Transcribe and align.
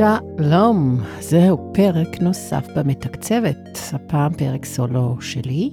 שלום, 0.00 1.00
זהו 1.20 1.70
פרק 1.72 2.20
נוסף 2.20 2.66
במתקצבת, 2.76 3.78
הפעם 3.92 4.32
פרק 4.32 4.64
סולו 4.64 5.16
שלי. 5.20 5.70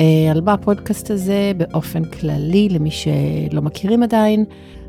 אה, 0.00 0.30
על 0.30 0.40
מה 0.40 0.52
הפודקאסט 0.52 1.10
הזה 1.10 1.52
באופן 1.56 2.04
כללי, 2.04 2.68
למי 2.68 2.90
שלא 2.90 3.62
מכירים 3.62 4.02
עדיין, 4.02 4.44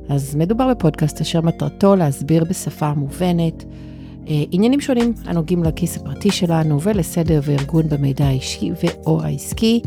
אז 0.10 0.36
מדובר 0.36 0.70
בפודקאסט 0.70 1.22
אשר 1.22 1.42
מטרתו 1.42 1.96
להסביר 1.96 2.44
בשפה 2.44 2.94
מובנת 2.94 3.64
אה, 4.28 4.44
עניינים 4.52 4.82
שונים 4.82 5.14
הנוגעים 5.26 5.64
לכיס 5.64 5.98
הפרטי 5.98 6.32
שלנו 6.32 6.82
ולסדר 6.82 7.42
וארגון 7.44 7.90
במידע 7.90 8.26
האישי 8.26 8.72
ו/או 8.72 9.22
העסקי. 9.22 9.82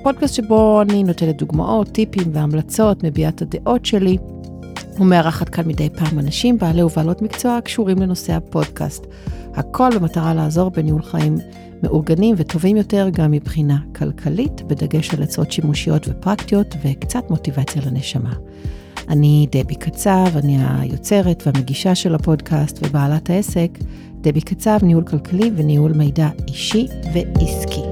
ופודקאסט 0.00 0.34
שבו 0.34 0.82
אני 0.82 1.02
נותנת 1.02 1.36
דוגמאות, 1.36 1.88
טיפים 1.88 2.28
והמלצות, 2.32 3.04
מביעה 3.04 3.30
הדעות 3.40 3.86
שלי. 3.86 4.16
ומארחת 5.00 5.48
כאן 5.48 5.68
מדי 5.68 5.88
פעם 5.90 6.18
אנשים, 6.18 6.58
בעלי 6.58 6.82
ובעלות 6.82 7.22
מקצוע 7.22 7.56
הקשורים 7.56 7.98
לנושא 7.98 8.32
הפודקאסט. 8.32 9.06
הכל 9.54 9.90
במטרה 9.94 10.34
לעזור 10.34 10.70
בניהול 10.70 11.02
חיים 11.02 11.38
מאורגנים 11.82 12.34
וטובים 12.38 12.76
יותר 12.76 13.08
גם 13.12 13.30
מבחינה 13.30 13.78
כלכלית, 13.96 14.62
בדגש 14.62 15.14
על 15.14 15.22
עצות 15.22 15.52
שימושיות 15.52 16.08
ופרקטיות 16.08 16.74
וקצת 16.84 17.30
מוטיבציה 17.30 17.82
לנשמה. 17.86 18.32
אני 19.08 19.46
דבי 19.52 19.74
קצב, 19.74 20.26
אני 20.36 20.58
היוצרת 20.60 21.42
והמגישה 21.46 21.94
של 21.94 22.14
הפודקאסט 22.14 22.78
ובעלת 22.82 23.30
העסק, 23.30 23.70
דבי 24.20 24.40
קצב, 24.40 24.78
ניהול 24.82 25.04
כלכלי 25.04 25.50
וניהול 25.56 25.92
מידע 25.92 26.28
אישי 26.48 26.86
ועסקי. 27.14 27.87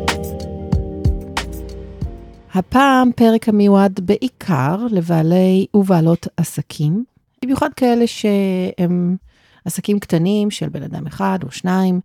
הפעם 2.56 3.10
פרק 3.16 3.48
המיועד 3.48 4.00
בעיקר 4.00 4.76
לבעלי 4.90 5.66
ובעלות 5.74 6.26
עסקים, 6.36 7.04
במיוחד 7.42 7.68
כאלה 7.76 8.06
שהם 8.06 9.16
עסקים 9.64 9.98
קטנים 9.98 10.50
של 10.50 10.68
בן 10.68 10.82
אדם 10.82 11.06
אחד 11.06 11.38
או 11.42 11.50
שניים. 11.50 12.00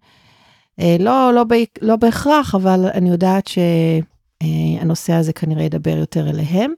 אה, 0.79 0.95
לא, 0.99 1.31
לא, 1.33 1.45
לא 1.81 1.95
בהכרח, 1.95 2.55
אבל 2.55 2.85
אני 2.93 3.09
יודעת 3.09 3.47
שהנושא 3.47 5.13
הזה 5.13 5.33
כנראה 5.33 5.63
ידבר 5.63 5.97
יותר 5.97 6.29
אליהם. 6.29 6.73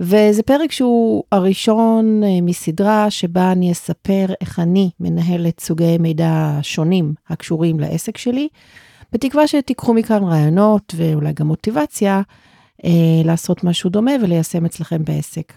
וזה 0.00 0.42
פרק 0.42 0.72
שהוא 0.72 1.24
הראשון 1.32 2.24
אה, 2.24 2.40
מסדרה 2.42 3.10
שבה 3.10 3.52
אני 3.52 3.72
אספר 3.72 4.26
איך 4.40 4.58
אני 4.58 4.90
מנהלת 5.00 5.60
סוגי 5.60 5.98
מידע 5.98 6.58
שונים 6.62 7.14
הקשורים 7.28 7.80
לעסק 7.80 8.18
שלי, 8.18 8.48
בתקווה 9.12 9.46
שתיקחו 9.46 9.94
מכאן 9.94 10.24
רעיונות 10.24 10.94
ואולי 10.96 11.32
גם 11.32 11.46
מוטיבציה 11.46 12.16
אה, 12.16 12.49
לעשות 13.24 13.64
משהו 13.64 13.90
דומה 13.90 14.12
וליישם 14.22 14.64
אצלכם 14.64 15.04
בעסק. 15.04 15.52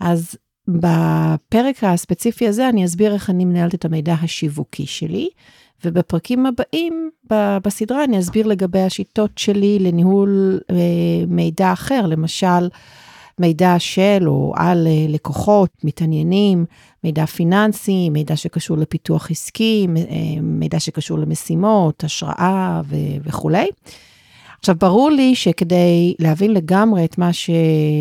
אז 0.00 0.36
בפרק 0.68 1.84
הספציפי 1.84 2.48
הזה 2.48 2.68
אני 2.68 2.84
אסביר 2.84 3.14
איך 3.14 3.30
אני 3.30 3.44
מנהלת 3.44 3.74
את 3.74 3.84
המידע 3.84 4.14
השיווקי 4.22 4.86
שלי, 4.86 5.28
ובפרקים 5.84 6.46
הבאים 6.46 7.10
בסדרה 7.64 8.04
אני 8.04 8.18
אסביר 8.18 8.46
לגבי 8.46 8.80
השיטות 8.80 9.38
שלי 9.38 9.78
לניהול 9.78 10.60
אה, 10.70 10.76
מידע 11.28 11.72
אחר, 11.72 12.06
למשל, 12.06 12.68
מידע 13.40 13.74
של 13.78 14.24
או 14.26 14.52
על 14.56 14.86
אה, 14.86 15.06
לקוחות, 15.08 15.70
מתעניינים, 15.84 16.64
מידע 17.04 17.26
פיננסי, 17.26 18.10
מידע 18.10 18.36
שקשור 18.36 18.76
לפיתוח 18.76 19.30
עסקי, 19.30 19.86
מידע 20.42 20.80
שקשור 20.80 21.18
למשימות, 21.18 22.04
השראה 22.04 22.80
וכולי. 23.24 23.66
עכשיו, 24.58 24.74
ברור 24.78 25.10
לי 25.10 25.34
שכדי 25.34 26.14
להבין 26.18 26.54
לגמרי 26.54 27.04
את 27.04 27.18
מה 27.18 27.30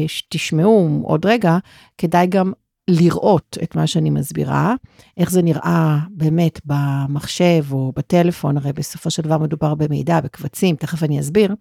שתשמעו 0.08 1.02
עוד 1.04 1.26
רגע, 1.26 1.58
כדאי 1.98 2.28
גם 2.28 2.52
לראות 2.88 3.58
את 3.64 3.76
מה 3.76 3.88
שאני 3.88 4.10
מסבירה, 4.10 4.74
איך 5.18 5.32
זה 5.32 5.42
נראה 5.42 5.98
באמת 6.10 6.60
במחשב 6.66 7.66
או 7.72 7.92
בטלפון, 7.96 8.58
הרי 8.58 8.74
בסופו 8.74 9.12
של 9.12 9.22
דבר 9.22 9.38
מדובר 9.38 9.76
במידע, 9.76 10.22
בקבצים, 10.22 10.76
תכף 10.76 11.04
אני 11.04 11.20
אסביר. 11.20 11.54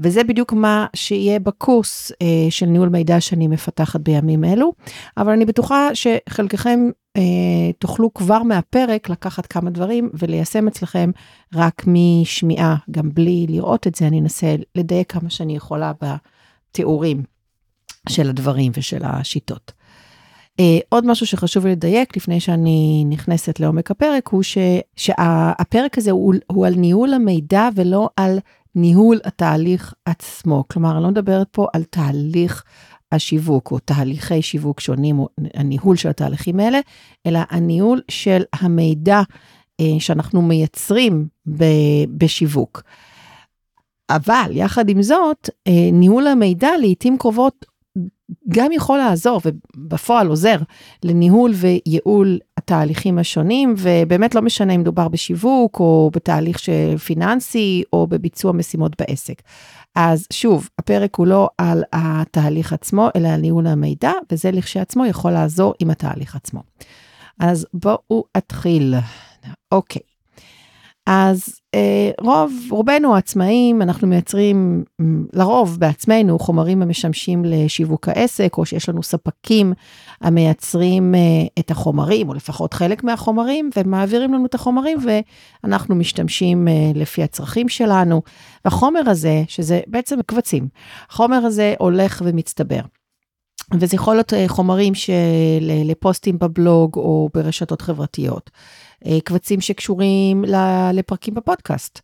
וזה 0.00 0.24
בדיוק 0.24 0.52
מה 0.52 0.86
שיהיה 0.96 1.38
בקורס 1.38 2.12
אה, 2.22 2.26
של 2.50 2.66
ניהול 2.66 2.88
מידע 2.88 3.20
שאני 3.20 3.48
מפתחת 3.48 4.00
בימים 4.00 4.44
אלו, 4.44 4.72
אבל 5.16 5.32
אני 5.32 5.44
בטוחה 5.44 5.88
שחלקכם 5.94 6.80
אה, 7.16 7.22
תוכלו 7.78 8.14
כבר 8.14 8.42
מהפרק 8.42 9.08
לקחת 9.08 9.46
כמה 9.46 9.70
דברים 9.70 10.10
וליישם 10.14 10.68
אצלכם 10.68 11.10
רק 11.54 11.84
משמיעה, 11.86 12.76
גם 12.90 13.10
בלי 13.14 13.46
לראות 13.48 13.86
את 13.86 13.94
זה, 13.94 14.06
אני 14.06 14.20
אנסה 14.20 14.54
לדייק 14.74 15.12
כמה 15.12 15.30
שאני 15.30 15.56
יכולה 15.56 15.92
בתיאורים 16.02 17.22
של 18.08 18.28
הדברים 18.28 18.72
ושל 18.74 19.00
השיטות. 19.04 19.72
Uh, 20.50 20.62
עוד 20.88 21.06
משהו 21.06 21.26
שחשוב 21.26 21.66
לי 21.66 21.72
לדייק 21.72 22.16
לפני 22.16 22.40
שאני 22.40 23.04
נכנסת 23.08 23.60
לעומק 23.60 23.90
הפרק, 23.90 24.28
הוא 24.28 24.42
ש, 24.42 24.58
שהפרק 24.96 25.98
הזה 25.98 26.10
הוא, 26.10 26.34
הוא 26.46 26.66
על 26.66 26.74
ניהול 26.74 27.14
המידע 27.14 27.68
ולא 27.74 28.08
על 28.16 28.38
ניהול 28.74 29.20
התהליך 29.24 29.94
עצמו. 30.04 30.64
כלומר, 30.68 30.94
אני 30.94 31.02
לא 31.02 31.08
מדברת 31.08 31.48
פה 31.50 31.66
על 31.72 31.84
תהליך 31.84 32.64
השיווק 33.12 33.70
או 33.72 33.78
תהליכי 33.78 34.42
שיווק 34.42 34.80
שונים, 34.80 35.18
או 35.18 35.28
הניהול 35.54 35.96
של 35.96 36.08
התהליכים 36.08 36.60
האלה, 36.60 36.80
אלא 37.26 37.40
הניהול 37.50 38.00
של 38.08 38.42
המידע 38.52 39.22
אה, 39.80 39.84
שאנחנו 39.98 40.42
מייצרים 40.42 41.28
ב- 41.48 42.04
בשיווק. 42.18 42.82
אבל 44.10 44.50
יחד 44.50 44.88
עם 44.88 45.02
זאת, 45.02 45.50
אה, 45.66 45.90
ניהול 45.92 46.26
המידע 46.26 46.70
לעתים 46.80 47.18
קרובות 47.18 47.64
גם 48.48 48.72
יכול 48.72 48.98
לעזור 48.98 49.40
ובפועל 49.44 50.26
עוזר 50.26 50.56
לניהול 51.04 51.52
וייעול 51.54 52.38
התהליכים 52.62 53.18
השונים, 53.18 53.74
ובאמת 53.78 54.34
לא 54.34 54.42
משנה 54.42 54.72
אם 54.72 54.80
מדובר 54.80 55.08
בשיווק 55.08 55.80
או 55.80 56.10
בתהליך 56.14 56.58
פיננסי 57.04 57.82
או 57.92 58.06
בביצוע 58.06 58.52
משימות 58.52 59.00
בעסק. 59.00 59.42
אז 59.94 60.26
שוב, 60.32 60.68
הפרק 60.78 61.14
הוא 61.16 61.26
לא 61.26 61.48
על 61.58 61.82
התהליך 61.92 62.72
עצמו, 62.72 63.08
אלא 63.16 63.28
על 63.28 63.40
ניהול 63.40 63.66
המידע, 63.66 64.12
וזה 64.32 64.50
לכשעצמו 64.50 65.06
יכול 65.06 65.30
לעזור 65.30 65.74
עם 65.78 65.90
התהליך 65.90 66.36
עצמו. 66.36 66.62
אז 67.40 67.66
בואו 67.74 68.24
אתחיל. 68.36 68.94
אוקיי. 69.72 70.09
אז 71.06 71.60
אה, 71.74 72.10
רוב, 72.20 72.52
רובנו 72.70 73.14
עצמאים, 73.14 73.82
אנחנו 73.82 74.08
מייצרים 74.08 74.84
לרוב 75.32 75.76
בעצמנו 75.80 76.38
חומרים 76.38 76.82
המשמשים 76.82 77.44
לשיווק 77.44 78.08
העסק, 78.08 78.58
או 78.58 78.66
שיש 78.66 78.88
לנו 78.88 79.02
ספקים 79.02 79.72
המייצרים 80.20 81.14
אה, 81.14 81.20
את 81.58 81.70
החומרים, 81.70 82.28
או 82.28 82.34
לפחות 82.34 82.74
חלק 82.74 83.04
מהחומרים, 83.04 83.70
ומעבירים 83.76 84.34
לנו 84.34 84.46
את 84.46 84.54
החומרים, 84.54 84.98
ואנחנו 85.64 85.94
משתמשים 85.94 86.68
אה, 86.68 86.72
לפי 86.94 87.22
הצרכים 87.22 87.68
שלנו. 87.68 88.22
והחומר 88.64 89.02
הזה, 89.06 89.42
שזה 89.48 89.80
בעצם 89.86 90.18
קבצים, 90.26 90.68
החומר 91.10 91.36
הזה 91.36 91.74
הולך 91.78 92.22
ומצטבר. 92.24 92.80
וזה 93.74 93.96
יכול 93.96 94.14
להיות 94.14 94.34
אה, 94.34 94.44
חומרים 94.48 94.94
של 94.94 95.12
לפוסטים 95.84 96.38
בבלוג 96.38 96.96
או 96.96 97.28
ברשתות 97.34 97.82
חברתיות. 97.82 98.50
אה, 99.06 99.18
קבצים 99.24 99.60
שקשורים 99.60 100.44
לפרקים 100.92 101.34
בפודקאסט, 101.34 102.00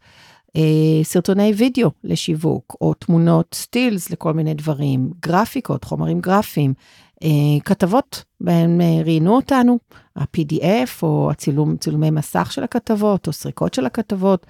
אה, 0.56 1.00
סרטוני 1.02 1.52
וידאו 1.56 1.90
לשיווק, 2.04 2.76
או 2.80 2.94
תמונות 2.94 3.54
סטילס 3.54 4.10
לכל 4.10 4.32
מיני 4.32 4.54
דברים, 4.54 5.10
גרפיקות, 5.22 5.84
חומרים 5.84 6.20
גרפיים, 6.20 6.74
אה, 7.22 7.60
כתבות 7.64 8.24
בהם 8.40 8.80
ראיינו 9.04 9.36
אותנו, 9.36 9.78
ה-PDF 10.16 11.02
או 11.02 11.30
הצילום, 11.30 11.76
צילומי 11.76 12.10
מסך 12.10 12.52
של 12.52 12.64
הכתבות, 12.64 13.26
או 13.26 13.32
סריקות 13.32 13.74
של 13.74 13.86
הכתבות, 13.86 14.46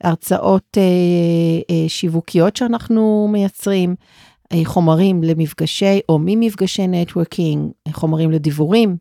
הרצאות 0.00 0.76
שיווקיות 1.88 2.56
שאנחנו 2.56 3.28
מייצרים. 3.32 3.94
חומרים 4.64 5.22
למפגשי 5.22 6.00
או 6.08 6.18
ממפגשי 6.22 6.86
נטוורקינג, 6.86 7.70
חומרים 7.92 8.30
לדיבורים, 8.30 8.96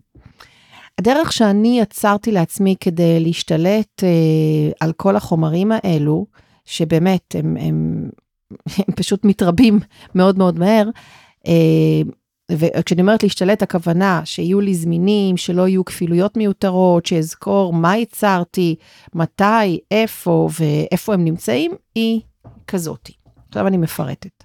הדרך 1.01 1.33
שאני 1.33 1.80
יצרתי 1.80 2.31
לעצמי 2.31 2.75
כדי 2.80 3.19
להשתלט 3.19 4.03
אה, 4.03 4.71
על 4.80 4.94
כל 4.94 5.15
החומרים 5.15 5.71
האלו, 5.71 6.25
שבאמת 6.65 7.36
הם, 7.39 7.57
הם, 7.59 8.09
הם 8.77 8.95
פשוט 8.95 9.25
מתרבים 9.25 9.80
מאוד 10.15 10.38
מאוד 10.38 10.59
מהר, 10.59 10.89
אה, 11.48 12.01
וכשאני 12.51 13.01
אומרת 13.01 13.24
להשתלט, 13.24 13.62
הכוונה 13.62 14.21
שיהיו 14.25 14.62
לי 14.62 14.75
זמינים, 14.75 15.38
שלא 15.38 15.68
יהיו 15.68 15.86
כפילויות 15.86 16.38
מיותרות, 16.38 17.06
שאזכור 17.06 17.74
מה 17.74 17.97
ייצרתי, 17.97 18.75
מתי, 19.15 19.80
איפה 19.92 20.50
ואיפה 20.59 21.13
הם 21.13 21.25
נמצאים, 21.25 21.71
היא 21.95 22.21
כזאתי. 22.68 23.13
עכשיו 23.47 23.68
אני 23.68 23.77
מפרטת. 23.77 24.44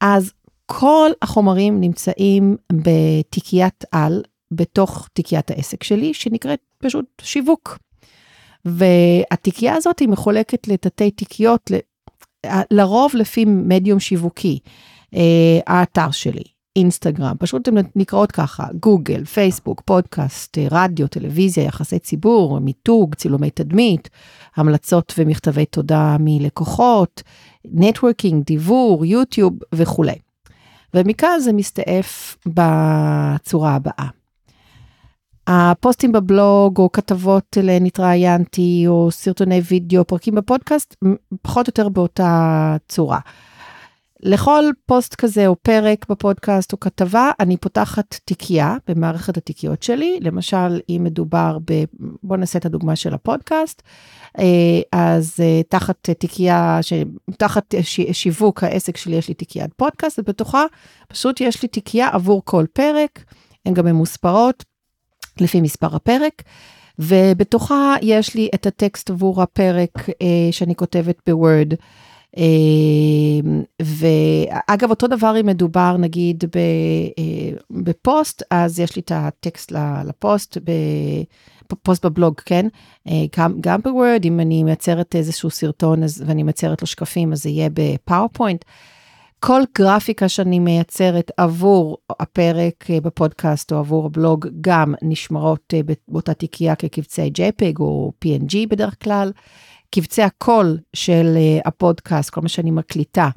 אז 0.00 0.32
כל 0.66 1.10
החומרים 1.22 1.80
נמצאים 1.80 2.56
בתיקיית 2.72 3.84
על 3.92 4.22
בתוך 4.56 5.08
תיקיית 5.12 5.50
העסק 5.50 5.82
שלי, 5.82 6.14
שנקראת 6.14 6.60
פשוט 6.78 7.04
שיווק. 7.22 7.78
והתיקייה 8.64 9.74
הזאת 9.74 9.98
היא 9.98 10.08
מחולקת 10.08 10.68
לתתי 10.68 11.10
תיקיות, 11.10 11.70
לרוב 12.70 13.12
לפי 13.14 13.44
מדיום 13.44 14.00
שיווקי. 14.00 14.58
אה, 15.14 15.60
האתר 15.66 16.10
שלי, 16.10 16.42
אינסטגרם, 16.76 17.34
פשוט 17.38 17.68
הן 17.68 17.74
נקראות 17.96 18.32
ככה, 18.32 18.66
גוגל, 18.80 19.24
פייסבוק, 19.24 19.82
פודקאסט, 19.84 20.58
רדיו, 20.70 21.08
טלוויזיה, 21.08 21.64
יחסי 21.64 21.98
ציבור, 21.98 22.60
מיתוג, 22.60 23.14
צילומי 23.14 23.50
תדמית, 23.50 24.10
המלצות 24.56 25.14
ומכתבי 25.18 25.66
תודה 25.66 26.16
מלקוחות, 26.20 27.22
networking, 27.64 28.44
דיבור, 28.44 29.04
יוטיוב 29.04 29.52
וכולי. 29.74 30.18
ומכאן 30.94 31.40
זה 31.40 31.52
מסתעף 31.52 32.36
בצורה 32.46 33.74
הבאה. 33.74 34.08
הפוסטים 35.46 36.12
בבלוג 36.12 36.78
או 36.78 36.92
כתבות 36.92 37.58
אליהן 37.58 37.86
התראיינתי 37.86 38.84
או 38.86 39.08
סרטוני 39.10 39.60
וידאו, 39.64 40.04
פרקים 40.04 40.34
בפודקאסט, 40.34 40.96
פחות 41.42 41.66
או 41.66 41.70
יותר 41.70 41.88
באותה 41.88 42.76
צורה. 42.88 43.18
לכל 44.24 44.64
פוסט 44.86 45.14
כזה 45.14 45.46
או 45.46 45.56
פרק 45.62 46.06
בפודקאסט 46.08 46.72
או 46.72 46.80
כתבה, 46.80 47.30
אני 47.40 47.56
פותחת 47.56 48.20
תיקייה 48.24 48.76
במערכת 48.88 49.36
התיקיות 49.36 49.82
שלי. 49.82 50.18
למשל, 50.20 50.80
אם 50.88 51.00
מדובר 51.04 51.58
ב... 51.64 51.84
בואו 52.22 52.40
נעשה 52.40 52.58
את 52.58 52.66
הדוגמה 52.66 52.96
של 52.96 53.14
הפודקאסט. 53.14 53.82
אה, 54.38 54.80
אז 54.92 55.34
אה, 55.40 55.62
תחת 55.68 56.10
תיקייה, 56.10 56.78
ש... 56.82 56.92
תחת 57.38 57.74
שיווק 58.12 58.64
העסק 58.64 58.96
שלי 58.96 59.16
יש 59.16 59.28
לי 59.28 59.34
תיקיית 59.34 59.72
פודקאסט, 59.76 60.18
ובתוכה 60.18 60.64
פשוט 61.08 61.40
יש 61.40 61.62
לי 61.62 61.68
תיקייה 61.68 62.08
עבור 62.08 62.42
כל 62.44 62.64
פרק, 62.72 63.24
הן 63.66 63.74
גם 63.74 63.86
ממוספרות 63.86 64.64
לפי 65.40 65.60
מספר 65.60 65.96
הפרק. 65.96 66.42
ובתוכה 66.98 67.94
יש 68.02 68.34
לי 68.34 68.48
את 68.54 68.66
הטקסט 68.66 69.10
עבור 69.10 69.42
הפרק 69.42 70.08
אה, 70.08 70.48
שאני 70.50 70.74
כותבת 70.74 71.16
ב 71.26 71.34
Word. 71.34 71.74
אמ, 72.36 73.62
ואגב, 73.82 74.90
אותו 74.90 75.06
דבר 75.06 75.40
אם 75.40 75.46
מדובר 75.46 75.96
נגיד 75.98 76.44
אה, 76.56 77.56
בפוסט, 77.70 78.42
אז 78.50 78.80
יש 78.80 78.96
לי 78.96 79.02
את 79.02 79.12
הטקסט 79.14 79.72
לפוסט, 80.06 80.58
פוסט 81.82 82.04
בבלוג, 82.04 82.40
כן? 82.44 82.66
אה, 83.08 83.24
גם, 83.38 83.60
גם 83.60 83.80
ב 83.80 83.87
Word, 83.87 84.24
אם 84.24 84.40
אני 84.40 84.62
מייצרת 84.62 85.16
איזשהו 85.16 85.50
סרטון 85.50 86.02
אז, 86.02 86.24
ואני 86.26 86.42
מייצרת 86.42 86.82
לו 86.82 86.86
שקפים, 86.86 87.32
אז 87.32 87.42
זה 87.42 87.48
יהיה 87.48 87.68
ב 87.72 87.80
PowerPoint. 87.80 88.64
כל 89.46 89.62
גרפיקה 89.78 90.28
שאני 90.28 90.58
מייצרת 90.58 91.30
עבור 91.36 91.98
הפרק 92.20 92.90
אה, 92.90 93.00
בפודקאסט 93.00 93.72
או 93.72 93.78
עבור 93.78 94.06
הבלוג, 94.06 94.46
גם 94.60 94.94
נשמרות 95.02 95.74
באותה 96.08 96.34
תיקייה 96.34 96.74
כקבצי 96.74 97.30
JPEG 97.38 97.80
או 97.80 98.12
PNG 98.24 98.54
בדרך 98.68 98.96
כלל. 99.02 99.32
קבצי 99.94 100.22
הקול 100.22 100.78
של 100.96 101.36
uh, 101.36 101.68
הפודקאסט, 101.68 102.30
כל 102.30 102.40
מה 102.40 102.48
שאני 102.48 102.70
מקליטה, 102.70 103.28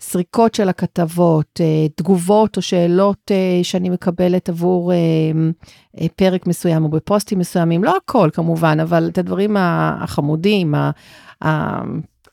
סריקות 0.00 0.54
של 0.54 0.68
הכתבות, 0.68 1.60
תגובות 1.94 2.56
או 2.56 2.62
שאלות 2.62 3.30
שאני 3.62 3.90
מקבלת 3.90 4.48
עבור 4.48 4.92
פרק 6.16 6.46
מסוים 6.46 6.84
או 6.84 6.88
בפוסטים 6.88 7.38
מסוימים, 7.38 7.84
לא 7.84 7.96
הכל 7.96 8.30
כמובן, 8.32 8.80
אבל 8.80 9.08
את 9.08 9.18
הדברים 9.18 9.56
החמודים, 9.58 10.74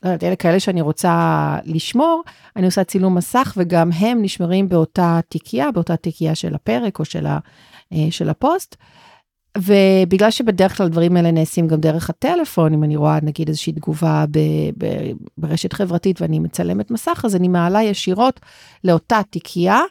לא 0.03 0.09
אלה 0.23 0.35
כאלה 0.35 0.59
שאני 0.59 0.81
רוצה 0.81 1.57
לשמור, 1.65 2.23
אני 2.55 2.65
עושה 2.65 2.83
צילום 2.83 3.15
מסך 3.15 3.53
וגם 3.57 3.89
הם 3.91 4.21
נשמרים 4.21 4.69
באותה 4.69 5.19
תיקייה, 5.29 5.71
באותה 5.71 5.95
תיקייה 5.95 6.35
של 6.35 6.55
הפרק 6.55 6.99
או 6.99 7.05
של, 7.05 7.25
ה, 7.25 7.39
של 8.09 8.29
הפוסט. 8.29 8.75
ובגלל 9.57 10.31
שבדרך 10.31 10.77
כלל 10.77 10.85
הדברים 10.85 11.17
האלה 11.17 11.31
נעשים 11.31 11.67
גם 11.67 11.79
דרך 11.79 12.09
הטלפון, 12.09 12.73
אם 12.73 12.83
אני 12.83 12.95
רואה 12.95 13.19
נגיד 13.21 13.47
איזושהי 13.47 13.73
תגובה 13.73 14.25
ב, 14.31 14.39
ב, 14.77 14.85
ברשת 15.37 15.73
חברתית 15.73 16.21
ואני 16.21 16.39
מצלמת 16.39 16.91
מסך, 16.91 17.21
אז 17.25 17.35
אני 17.35 17.47
מעלה 17.47 17.83
ישירות 17.83 18.39
לאותה 18.83 19.21
תיקייה, 19.29 19.81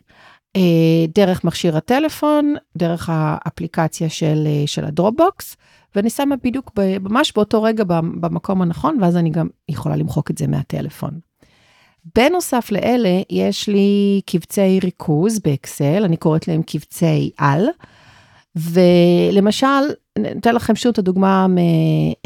אה, 0.56 1.06
דרך 1.14 1.44
מכשיר 1.44 1.76
הטלפון, 1.76 2.54
דרך 2.76 3.10
האפליקציה 3.12 4.08
של, 4.08 4.44
אה, 4.46 4.66
של 4.66 4.84
ה 4.84 4.92
Dropbox, 4.92 5.56
ואני 5.96 6.10
שמה 6.10 6.34
בדיוק 6.44 6.72
ממש 7.00 7.32
באותו 7.36 7.62
רגע 7.62 7.84
במקום 8.20 8.62
הנכון, 8.62 8.98
ואז 9.00 9.16
אני 9.16 9.30
גם 9.30 9.48
יכולה 9.68 9.96
למחוק 9.96 10.30
את 10.30 10.38
זה 10.38 10.46
מהטלפון. 10.46 11.10
בנוסף 12.14 12.70
לאלה, 12.70 13.20
יש 13.30 13.68
לי 13.68 14.20
קבצי 14.26 14.80
ריכוז 14.82 15.38
ב 15.38 15.48
Excel, 15.48 16.04
אני 16.04 16.16
קוראת 16.16 16.48
להם 16.48 16.62
קבצי 16.62 17.30
על. 17.38 17.66
ולמשל, 18.56 19.66
אתן 20.38 20.54
לכם 20.54 20.74
שוב 20.74 20.90
את 20.90 20.98
הדוגמה 20.98 21.46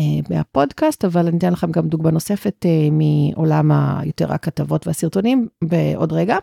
אה, 0.01 0.05
מהפודקאסט, 0.31 1.05
אבל 1.05 1.27
אני 1.27 1.39
אתן 1.39 1.53
לכם 1.53 1.71
גם 1.71 1.89
דוגמה 1.89 2.11
נוספת 2.11 2.67
אה, 2.67 2.89
מעולם 2.93 3.71
היותר 3.73 4.33
הכתבות 4.33 4.87
והסרטונים 4.87 5.49
בעוד 5.65 6.13
רגע. 6.13 6.37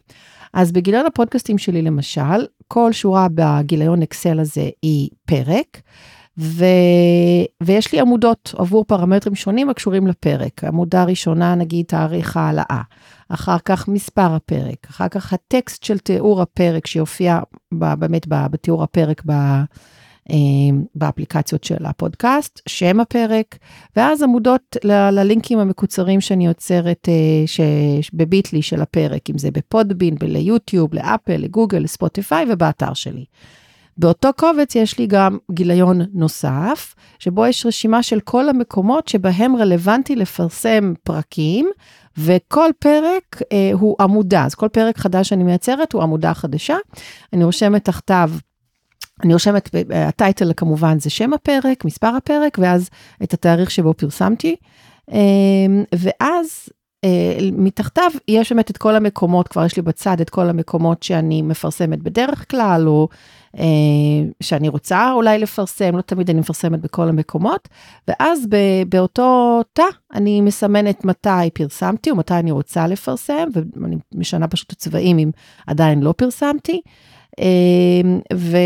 אז 0.53 0.71
בגיליון 0.71 1.06
הפודקאסטים 1.06 1.57
שלי 1.57 1.81
למשל, 1.81 2.45
כל 2.68 2.91
שורה 2.91 3.27
בגיליון 3.33 4.01
אקסל 4.01 4.39
הזה 4.39 4.69
היא 4.81 5.09
פרק, 5.25 5.81
ו... 6.37 6.65
ויש 7.63 7.93
לי 7.93 7.99
עמודות 7.99 8.53
עבור 8.57 8.85
פרמטרים 8.85 9.35
שונים 9.35 9.69
הקשורים 9.69 10.07
לפרק. 10.07 10.63
עמודה 10.63 11.03
ראשונה, 11.03 11.55
נגיד 11.55 11.85
תאריך 11.85 12.37
העלאה, 12.37 12.81
אחר 13.29 13.57
כך 13.65 13.87
מספר 13.87 14.35
הפרק, 14.35 14.87
אחר 14.89 15.07
כך 15.07 15.33
הטקסט 15.33 15.83
של 15.83 15.97
תיאור 15.99 16.41
הפרק 16.41 16.87
שיופיע 16.87 17.39
באמת 17.71 18.27
בתיאור 18.27 18.83
הפרק 18.83 19.21
ב... 19.25 19.31
אה, 20.31 20.35
באפליקציות 20.95 21.63
של 21.63 21.85
הפודקאסט, 21.85 22.61
שם 22.69 22.99
הפרק, 22.99 23.57
ואז 23.95 24.23
עמודות 24.23 24.77
ל- 24.83 25.09
ללינקים 25.09 25.59
המקוצרים 25.59 26.21
שאני 26.21 26.45
יוצרת 26.45 27.09
אה, 27.09 27.65
בביטלי 28.13 28.61
של 28.61 28.81
הפרק, 28.81 29.29
אם 29.29 29.37
זה 29.37 29.51
בפודבין, 29.51 30.15
ליוטיוב, 30.21 30.93
לאפל, 30.93 31.37
לגוגל, 31.37 31.77
לספוטיפיי 31.77 32.45
ובאתר 32.49 32.93
שלי. 32.93 33.25
באותו 33.97 34.29
קובץ 34.38 34.75
יש 34.75 34.99
לי 34.99 35.07
גם 35.07 35.38
גיליון 35.51 36.01
נוסף, 36.13 36.95
שבו 37.19 37.45
יש 37.45 37.65
רשימה 37.65 38.03
של 38.03 38.19
כל 38.19 38.49
המקומות 38.49 39.07
שבהם 39.07 39.55
רלוונטי 39.55 40.15
לפרסם 40.15 40.94
פרקים, 41.03 41.69
וכל 42.17 42.69
פרק 42.79 43.41
אה, 43.51 43.69
הוא 43.73 43.95
עמודה, 43.99 44.45
אז 44.45 44.55
כל 44.55 44.67
פרק 44.67 44.97
חדש 44.97 45.29
שאני 45.29 45.44
מייצרת 45.44 45.94
הוא 45.94 46.03
עמודה 46.03 46.33
חדשה. 46.33 46.75
אני 47.33 47.44
רושמת 47.44 47.85
תחתיו 47.85 48.31
אני 49.23 49.33
רושמת, 49.33 49.75
אה, 49.91 50.07
הטייטל 50.07 50.51
כמובן 50.57 50.99
זה 50.99 51.09
שם 51.09 51.33
הפרק, 51.33 51.85
מספר 51.85 52.07
הפרק, 52.07 52.57
ואז 52.61 52.89
את 53.23 53.33
התאריך 53.33 53.71
שבו 53.71 53.94
פרסמתי. 53.94 54.55
אה, 55.11 55.17
ואז 55.95 56.69
מתחתיו 57.51 58.11
יש 58.27 58.51
באמת 58.51 58.71
את 58.71 58.77
כל 58.77 58.95
המקומות, 58.95 59.47
כבר 59.47 59.65
יש 59.65 59.75
לי 59.75 59.81
בצד 59.81 60.21
את 60.21 60.29
כל 60.29 60.49
המקומות 60.49 61.03
שאני 61.03 61.41
מפרסמת 61.41 62.03
בדרך 62.03 62.51
כלל, 62.51 62.88
או 62.88 63.07
אה, 63.57 63.63
שאני 64.44 64.69
רוצה 64.69 65.11
אולי 65.11 65.39
לפרסם, 65.39 65.95
לא 65.95 66.01
תמיד 66.01 66.30
אני 66.30 66.39
מפרסמת 66.39 66.81
בכל 66.81 67.09
המקומות, 67.09 67.68
ואז 68.07 68.47
באותו 68.89 69.61
תא 69.73 69.83
אני 70.13 70.42
מסמנת 70.42 71.06
מתי 71.06 71.49
פרסמתי, 71.54 72.11
או 72.11 72.16
מתי 72.16 72.33
אני 72.33 72.51
רוצה 72.51 72.87
לפרסם, 72.87 73.47
ואני 73.54 73.95
משנה 74.16 74.47
פשוט 74.47 74.71
הצבעים 74.71 75.19
אם 75.19 75.31
עדיין 75.68 76.01
לא 76.01 76.13
פרסמתי. 76.18 76.81
אמ, 77.42 78.19
ו, 78.33 78.57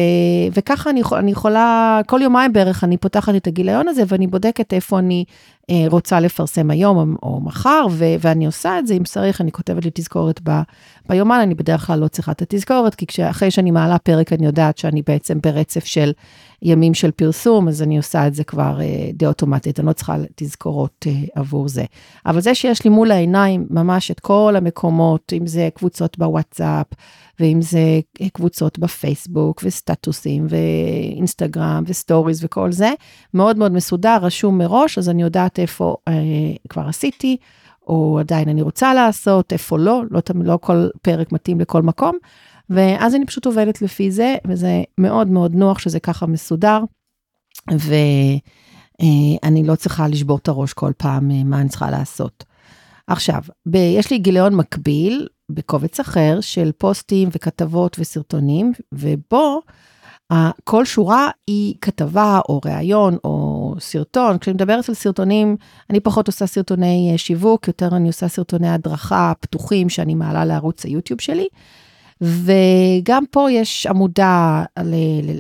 וככה 0.53 0.89
אני, 0.89 1.01
אני 1.17 1.31
יכולה, 1.31 1.99
כל 2.07 2.19
יומיים 2.21 2.53
בערך 2.53 2.83
אני 2.83 2.97
פותחת 2.97 3.35
את 3.35 3.47
הגיליון 3.47 3.87
הזה 3.87 4.03
ואני 4.07 4.27
בודקת 4.27 4.73
איפה 4.73 4.99
אני 4.99 5.25
אה, 5.27 5.60
רוצה 5.87 6.19
לפרסם 6.19 6.71
היום 6.71 7.15
או, 7.23 7.41
מחר, 7.41 7.85
ו, 7.91 8.05
ואני 8.19 8.45
עושה 8.45 8.79
את 8.79 8.87
זה, 8.87 8.93
אם 8.93 9.03
צריך, 9.03 9.41
אני 9.41 9.51
כותבת 9.51 9.85
לי 9.85 9.91
תזכורת 9.93 10.39
ב, 10.43 10.61
ביומן, 11.09 11.39
אני 11.41 11.55
בדרך 11.55 11.87
כלל 11.87 11.99
לא 11.99 12.07
צריכה 12.07 12.31
את 12.31 12.41
התזכורת, 12.41 12.95
כי 12.95 13.29
אחרי 13.29 13.51
שאני 13.51 13.71
מעלה 13.71 13.97
פרק 13.97 14.33
אני 14.33 14.45
יודעת 14.45 14.77
שאני 14.77 15.01
בעצם 15.07 15.39
ברצף 15.41 15.85
של 15.85 16.11
ימים 16.61 16.93
של 16.93 17.11
פרסום, 17.11 17.67
אז 17.67 17.81
אני 17.81 17.97
עושה 17.97 18.27
את 18.27 18.33
זה 18.33 18.43
כבר 18.43 18.81
אה, 18.81 19.09
די 19.13 19.25
אוטומטית, 19.25 19.79
אני 19.79 19.87
לא 19.87 19.93
צריכה 19.93 20.15
תזכורות 20.35 21.05
אה, 21.07 21.13
עבור 21.35 21.67
זה. 21.67 21.85
אבל 22.25 22.41
זה 22.41 22.55
שיש 22.55 22.83
לי 22.83 22.89
מול 22.89 23.11
העיניים 23.11 23.67
ממש 23.69 24.11
את 24.11 24.19
כל 24.19 24.53
המקומות, 24.57 25.33
אם 25.37 25.47
זה 25.47 25.69
קבוצות 25.75 26.17
בוואטסאפ, 26.17 26.87
ואם 27.39 27.61
זה 27.61 27.99
קבוצות 28.33 28.79
בפייסבוק, 28.79 29.61
וסטטוסים, 29.65 30.47
ואינסטגרם, 30.49 31.83
ו 31.87 31.94
stories 31.94 32.43
וכל 32.43 32.71
זה, 32.71 32.93
מאוד 33.33 33.57
מאוד 33.57 33.71
מסודר, 33.71 34.17
רשום 34.21 34.57
מראש, 34.57 34.97
אז 34.97 35.09
אני 35.09 35.21
יודעת 35.21 35.50
איפה 35.59 35.95
אה, 36.07 36.13
כבר 36.69 36.87
עשיתי, 36.87 37.37
או 37.87 38.19
עדיין 38.19 38.49
אני 38.49 38.61
רוצה 38.61 38.93
לעשות, 38.93 39.53
איפה 39.53 39.77
לא, 39.77 40.03
לא, 40.11 40.21
לא 40.35 40.57
כל 40.61 40.87
פרק 41.01 41.31
מתאים 41.31 41.59
לכל 41.59 41.81
מקום. 41.81 42.17
ואז 42.69 43.15
אני 43.15 43.25
פשוט 43.25 43.45
עובדת 43.45 43.81
לפי 43.81 44.11
זה, 44.11 44.35
וזה 44.47 44.83
מאוד 44.97 45.27
מאוד 45.27 45.55
נוח 45.55 45.79
שזה 45.79 45.99
ככה 45.99 46.25
מסודר, 46.25 46.79
ואני 47.71 49.63
לא 49.63 49.75
צריכה 49.75 50.07
לשבור 50.07 50.37
את 50.37 50.47
הראש 50.47 50.73
כל 50.73 50.91
פעם 50.97 51.31
אה, 51.31 51.43
מה 51.43 51.61
אני 51.61 51.69
צריכה 51.69 51.91
לעשות. 51.91 52.43
עכשיו, 53.07 53.41
ב- 53.65 53.75
יש 53.75 54.11
לי 54.11 54.17
גיליון 54.17 54.55
מקביל 54.55 55.27
בקובץ 55.51 55.99
אחר 55.99 56.41
של 56.41 56.71
פוסטים 56.77 57.29
וכתבות 57.31 57.97
וסרטונים, 57.99 58.71
ובו 58.93 59.61
כל 60.63 60.85
שורה 60.85 61.29
היא 61.47 61.75
כתבה 61.81 62.39
או 62.49 62.61
ראיון 62.65 63.17
או 63.23 63.60
סרטון. 63.79 64.37
כשאני 64.37 64.53
מדברת 64.53 64.89
על 64.89 64.95
סרטונים, 64.95 65.57
אני 65.89 65.99
פחות 65.99 66.27
עושה 66.27 66.47
סרטוני 66.47 67.09
אה, 67.11 67.17
שיווק, 67.17 67.67
יותר 67.67 67.95
אני 67.95 68.07
עושה 68.07 68.27
סרטוני 68.27 68.69
הדרכה 68.69 69.33
פתוחים 69.39 69.89
שאני 69.89 70.15
מעלה 70.15 70.45
לערוץ 70.45 70.85
היוטיוב 70.85 71.21
שלי. 71.21 71.47
וגם 72.21 73.23
פה 73.31 73.51
יש 73.51 73.87
עמודה 73.87 74.63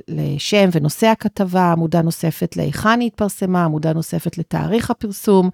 לשם 0.07 0.69
ונושא 0.71 1.07
הכתבה, 1.07 1.71
עמודה 1.71 2.01
נוספת 2.01 2.57
להיכן 2.57 2.99
היא 2.99 3.07
התפרסמה, 3.07 3.65
עמודה 3.65 3.93
נוספת 3.93 4.37
לתאריך 4.37 4.91
הפרסום, 4.91 5.49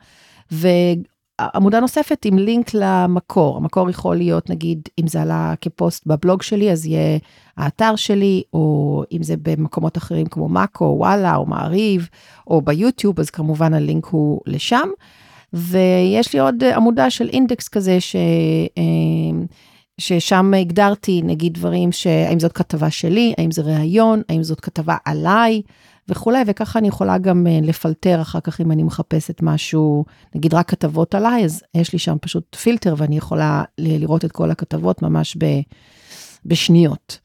ועמודה 1.42 1.80
נוספת 1.80 2.26
עם 2.26 2.38
לינק 2.38 2.74
למקור. 2.74 3.58
המקור 3.58 3.90
יכול 3.90 4.16
להיות, 4.16 4.50
נגיד, 4.50 4.82
אם 5.00 5.08
זה 5.08 5.22
עלה 5.22 5.54
כפוסט 5.62 6.08
בבלוג 6.08 6.42
שלי, 6.42 6.72
אז 6.72 6.86
יהיה 6.86 7.18
האתר 7.58 7.96
שלי, 7.96 8.44
או 8.54 9.04
אם 9.12 9.24
זה 9.24 9.36
במקומות 9.42 9.98
אחרים 9.98 10.26
כמו 10.26 10.50
מאקו, 10.50 10.96
וואלה, 10.98 11.36
או 11.36 11.46
מעריב, 11.46 12.10
או 12.48 12.62
ביוטיוב, 12.62 13.20
אז 13.20 13.30
כמובן 13.30 13.74
הלינק 13.74 14.06
הוא 14.06 14.42
לשם. 14.46 14.88
ויש 15.54 16.34
לי 16.34 16.40
עוד 16.40 16.64
עמודה 16.64 17.10
של 17.10 17.30
אינדקס 17.30 17.68
כזה, 17.68 18.02
ש... 18.02 18.16
אה, 18.78 19.46
ששם 20.00 20.54
הגדרתי 20.54 21.22
נגיד 21.22 21.54
דברים 21.54 21.92
שהאם 21.92 22.40
זאת 22.40 22.52
כתבה 22.52 22.90
שלי, 22.90 23.34
האם 23.38 23.52
זה 23.52 23.62
ראיון, 23.62 24.22
האם 24.30 24.44
זאת 24.44 24.60
כתבה 24.60 24.96
עליי 25.06 25.62
וכולי, 26.10 26.44
וככה 26.48 26.80
אני 26.80 26.88
יכולה 26.88 27.18
גם 27.18 27.48
אה, 27.48 27.60
לפלטר 27.64 28.22
אחר 28.22 28.40
כך 28.40 28.62
אם 28.62 28.72
אני 28.72 28.84
מחפשת 28.84 29.42
משהו, 29.42 30.06
נגיד 30.36 30.54
רק 30.54 30.70
כתבות 30.70 31.16
עליי, 31.16 31.46
אז 31.46 31.64
יש 31.74 31.94
לי 31.94 32.00
שם 32.00 32.18
פשוט 32.22 32.56
פילטר 32.56 32.96
ואני 32.98 33.18
יכולה 33.18 33.64
לראות 33.78 34.26
את 34.26 34.32
כל 34.32 34.52
הכתבות 34.52 35.02
ממש 35.02 35.38
ב, 35.40 35.46
בשניות. 36.46 37.20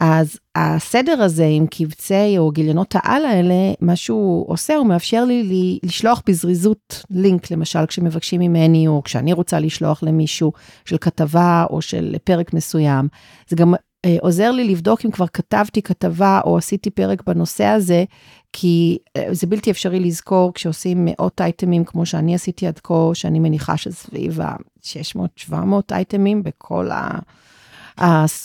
אז 0.00 0.38
הסדר 0.54 1.22
הזה 1.22 1.46
עם 1.50 1.66
קבצי 1.66 2.38
או 2.38 2.50
גיליונות 2.50 2.94
העל 2.98 3.24
האלה, 3.24 3.54
מה 3.80 3.96
שהוא 3.96 4.44
עושה, 4.48 4.76
הוא 4.76 4.86
מאפשר 4.86 5.24
לי 5.24 5.78
לשלוח 5.82 6.22
בזריזות 6.26 7.04
לינק, 7.10 7.50
למשל 7.50 7.86
כשמבקשים 7.86 8.40
ממני, 8.40 8.88
או 8.88 9.02
כשאני 9.04 9.32
רוצה 9.32 9.60
לשלוח 9.60 10.02
למישהו 10.02 10.52
של 10.84 10.96
כתבה 11.00 11.64
או 11.70 11.82
של 11.82 12.16
פרק 12.24 12.54
מסוים. 12.54 13.08
זה 13.48 13.56
גם 13.56 13.74
עוזר 14.20 14.50
לי 14.50 14.64
לבדוק 14.64 15.04
אם 15.04 15.10
כבר 15.10 15.26
כתבתי 15.26 15.82
כתבה 15.82 16.40
או 16.44 16.58
עשיתי 16.58 16.90
פרק 16.90 17.22
בנושא 17.26 17.64
הזה, 17.64 18.04
כי 18.52 18.98
אה, 19.16 19.28
זה 19.30 19.46
בלתי 19.46 19.70
אפשרי 19.70 20.00
לזכור 20.00 20.54
כשעושים 20.54 21.04
מאות 21.04 21.40
אייטמים 21.40 21.84
כמו 21.84 22.06
שאני 22.06 22.34
עשיתי 22.34 22.66
עד 22.66 22.78
כה, 22.78 23.10
שאני 23.14 23.38
מניחה 23.38 23.76
שסביב 23.76 24.40
ה-600-700 24.40 25.54
אייטמים 25.92 26.42
בכל 26.42 26.90
ה... 26.90 27.18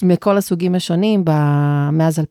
מכל 0.03 0.37
הסוגים 0.37 0.75
השונים, 0.75 1.23
מאז 1.91 2.19
2011-2012 2.19 2.23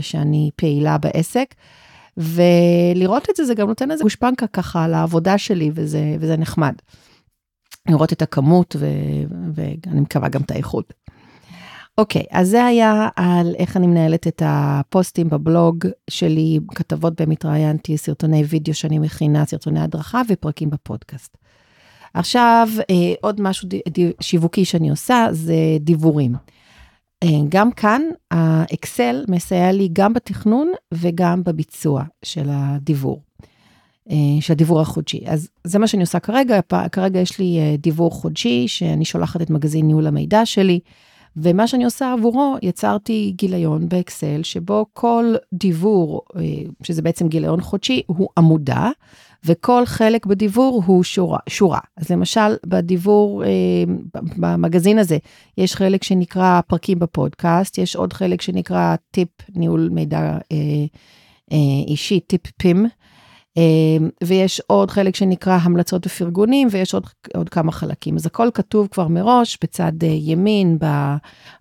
שאני 0.00 0.50
פעילה 0.56 0.98
בעסק. 0.98 1.54
ולראות 2.16 3.30
את 3.30 3.36
זה, 3.36 3.44
זה 3.44 3.54
גם 3.54 3.68
נותן 3.68 3.90
איזה 3.90 4.04
גושפנקה 4.04 4.46
ככה 4.46 4.84
על 4.84 4.94
העבודה 4.94 5.38
שלי, 5.38 5.70
וזה, 5.74 6.16
וזה 6.20 6.36
נחמד. 6.36 6.74
לראות 7.88 8.12
את 8.12 8.22
הכמות, 8.22 8.76
ו, 8.78 8.86
ואני 9.54 10.00
מקווה 10.00 10.28
גם 10.28 10.40
את 10.40 10.50
האיכות. 10.50 10.92
אוקיי, 11.98 12.22
אז 12.30 12.48
זה 12.48 12.64
היה 12.64 13.08
על 13.16 13.54
איך 13.58 13.76
אני 13.76 13.86
מנהלת 13.86 14.26
את 14.26 14.42
הפוסטים 14.44 15.28
בבלוג 15.28 15.86
שלי, 16.10 16.58
כתבות 16.74 17.20
בהם 17.20 17.30
התראיינתי, 17.30 17.96
סרטוני 17.96 18.42
וידאו 18.44 18.74
שאני 18.74 18.98
מכינה, 18.98 19.46
סרטוני 19.46 19.80
הדרכה 19.80 20.22
ופרקים 20.28 20.70
בפודקאסט. 20.70 21.36
עכשיו, 22.14 22.68
אה, 22.90 23.14
עוד 23.20 23.40
משהו 23.40 23.68
שיווקי 24.20 24.64
שאני 24.64 24.90
עושה 24.90 25.26
זה 25.30 25.54
דיבורים. 25.80 26.34
אה, 27.22 27.28
גם 27.48 27.72
כאן 27.72 28.02
האקסל 28.30 29.24
מסייע 29.28 29.72
לי 29.72 29.88
גם 29.92 30.12
בתכנון 30.12 30.72
וגם 30.94 31.44
בביצוע 31.44 32.02
של 32.24 32.48
הדיבור, 32.50 33.22
אה, 34.10 34.16
של 34.40 34.52
הדיבור 34.52 34.80
החודשי. 34.80 35.20
אז 35.26 35.48
זה 35.64 35.78
מה 35.78 35.86
שאני 35.86 36.02
עושה 36.02 36.20
כרגע, 36.20 36.60
כרגע 36.92 37.20
יש 37.20 37.38
לי 37.38 37.76
דיבור 37.78 38.10
חודשי 38.10 38.68
שאני 38.68 39.04
שולחת 39.04 39.42
את 39.42 39.50
מגזין 39.50 39.86
ניהול 39.86 40.06
המידע 40.06 40.46
שלי, 40.46 40.80
ומה 41.36 41.66
שאני 41.66 41.84
עושה 41.84 42.12
עבורו, 42.12 42.56
יצרתי 42.62 43.32
גיליון 43.36 43.88
באקסל, 43.88 44.42
שבו 44.42 44.86
כל 44.92 45.34
דיבור, 45.52 46.22
שזה 46.82 47.02
בעצם 47.02 47.28
גיליון 47.28 47.60
חודשי, 47.60 48.02
הוא 48.06 48.28
עמודה, 48.38 48.90
וכל 49.44 49.86
חלק 49.86 50.26
בדיבור 50.26 50.82
הוא 50.86 51.02
שורה. 51.02 51.38
שורה. 51.48 51.78
אז 51.96 52.10
למשל, 52.10 52.54
בדיבור, 52.66 53.44
אה, 53.44 53.48
במגזין 54.36 54.98
הזה, 54.98 55.18
יש 55.58 55.76
חלק 55.76 56.02
שנקרא 56.02 56.60
פרקים 56.66 56.98
בפודקאסט, 56.98 57.78
יש 57.78 57.96
עוד 57.96 58.12
חלק 58.12 58.42
שנקרא 58.42 58.96
טיפ 59.10 59.28
ניהול 59.56 59.88
מידע 59.92 60.18
אה, 60.18 60.56
אה, 61.52 61.56
אישי, 61.86 62.20
טיפ 62.20 62.46
פים. 62.58 62.86
אה, 63.58 64.06
ויש 64.24 64.60
עוד 64.66 64.90
חלק 64.90 65.16
שנקרא 65.16 65.58
המלצות 65.62 66.06
ופרגונים, 66.06 66.68
ויש 66.70 66.94
עוד, 66.94 67.06
עוד 67.36 67.48
כמה 67.48 67.72
חלקים. 67.72 68.16
אז 68.16 68.26
הכל 68.26 68.48
כתוב 68.54 68.88
כבר 68.90 69.08
מראש 69.08 69.58
בצד 69.62 69.92
אה, 70.02 70.08
ימין 70.08 70.78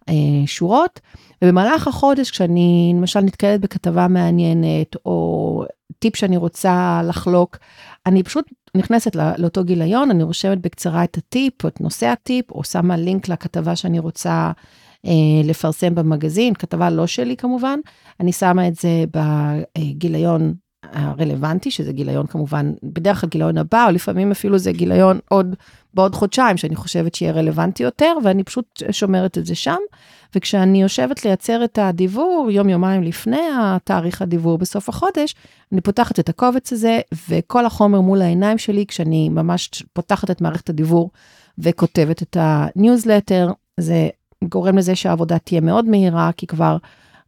בשורות, 0.10 1.00
ובמהלך 1.44 1.88
החודש, 1.88 2.32
כשאני 2.32 2.94
למשל 2.96 3.20
נתקלת 3.20 3.62
בכתבה 3.62 4.08
מעניינת, 4.08 4.96
או 5.06 5.64
טיפ 6.00 6.16
שאני 6.16 6.38
רוצה 6.38 7.02
לחלוק, 7.08 7.58
אני 8.06 8.24
פשוט 8.24 8.46
נכנסת 8.76 9.16
לאותו 9.16 9.64
גיליון, 9.64 10.12
אני 10.12 10.24
רושמת 10.24 10.62
בקצרה 10.62 11.04
את 11.04 11.18
הטיפ, 11.18 11.64
או 11.64 11.70
את 11.70 11.82
נושא 11.82 12.08
הטיפ, 12.08 12.52
או 12.52 12.64
שמה 12.64 12.98
לינק 12.98 13.28
לכתבה 13.28 13.76
שאני 13.76 14.00
רוצה 14.00 14.52
אה, 15.06 15.12
לפרסם 15.44 15.96
במגזין, 15.96 16.54
כתבה 16.54 16.90
לא 16.90 17.08
שלי 17.08 17.38
כמובן, 17.38 17.80
אני 18.20 18.32
שמה 18.32 18.68
את 18.68 18.76
זה 18.76 19.04
בגיליון 19.78 20.54
הרלוונטי, 20.84 21.72
שזה 21.72 21.94
גיליון 21.94 22.28
כמובן, 22.28 22.74
בדרך 22.84 23.22
כלל 23.22 23.30
גיליון 23.30 23.58
הבא, 23.58 23.86
או 23.88 23.92
לפעמים 23.92 24.32
אפילו 24.32 24.58
זה 24.58 24.72
גיליון 24.72 25.20
עוד 25.30 25.56
בעוד 25.94 26.16
חודשיים, 26.16 26.58
שאני 26.58 26.76
חושבת 26.76 27.16
שיהיה 27.16 27.32
רלוונטי 27.32 27.84
יותר, 27.84 28.14
ואני 28.24 28.44
פשוט 28.44 28.84
שומרת 28.92 29.38
את 29.38 29.46
זה 29.46 29.56
שם. 29.56 29.78
וכשאני 30.36 30.82
יושבת 30.82 31.26
לייצר 31.26 31.64
את 31.64 31.78
הדיבור, 31.78 32.48
יום-יומיים 32.52 33.04
לפני 33.04 33.42
התאריך 33.60 34.22
הדיבור 34.22 34.58
בסוף 34.58 34.90
החודש, 34.90 35.36
אני 35.72 35.82
פותחת 35.82 36.20
את 36.20 36.30
הקובץ 36.30 36.74
הזה, 36.74 37.00
וכל 37.30 37.66
החומר 37.66 38.02
מול 38.02 38.22
העיניים 38.22 38.58
שלי, 38.58 38.86
כשאני 38.86 39.30
ממש 39.30 39.84
פותחת 39.94 40.32
את 40.32 40.42
מערכת 40.42 40.70
הדיבור 40.70 41.12
וכותבת 41.58 42.22
את 42.22 42.38
הניוזלטר, 42.40 43.52
זה 43.80 44.10
גורם 44.44 44.78
לזה 44.78 44.96
שהעבודה 44.96 45.40
תהיה 45.40 45.62
מאוד 45.62 45.86
מהירה, 45.86 46.32
כי 46.38 46.48
כבר 46.48 46.78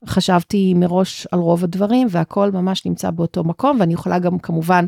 חשבתי 0.06 0.74
מראש 0.74 1.28
על 1.32 1.40
רוב 1.40 1.64
הדברים, 1.64 2.08
והכל 2.12 2.52
ממש 2.52 2.86
נמצא 2.86 3.12
באותו 3.12 3.44
מקום, 3.44 3.78
ואני 3.80 3.94
יכולה 3.94 4.20
גם 4.20 4.40
כמובן, 4.40 4.86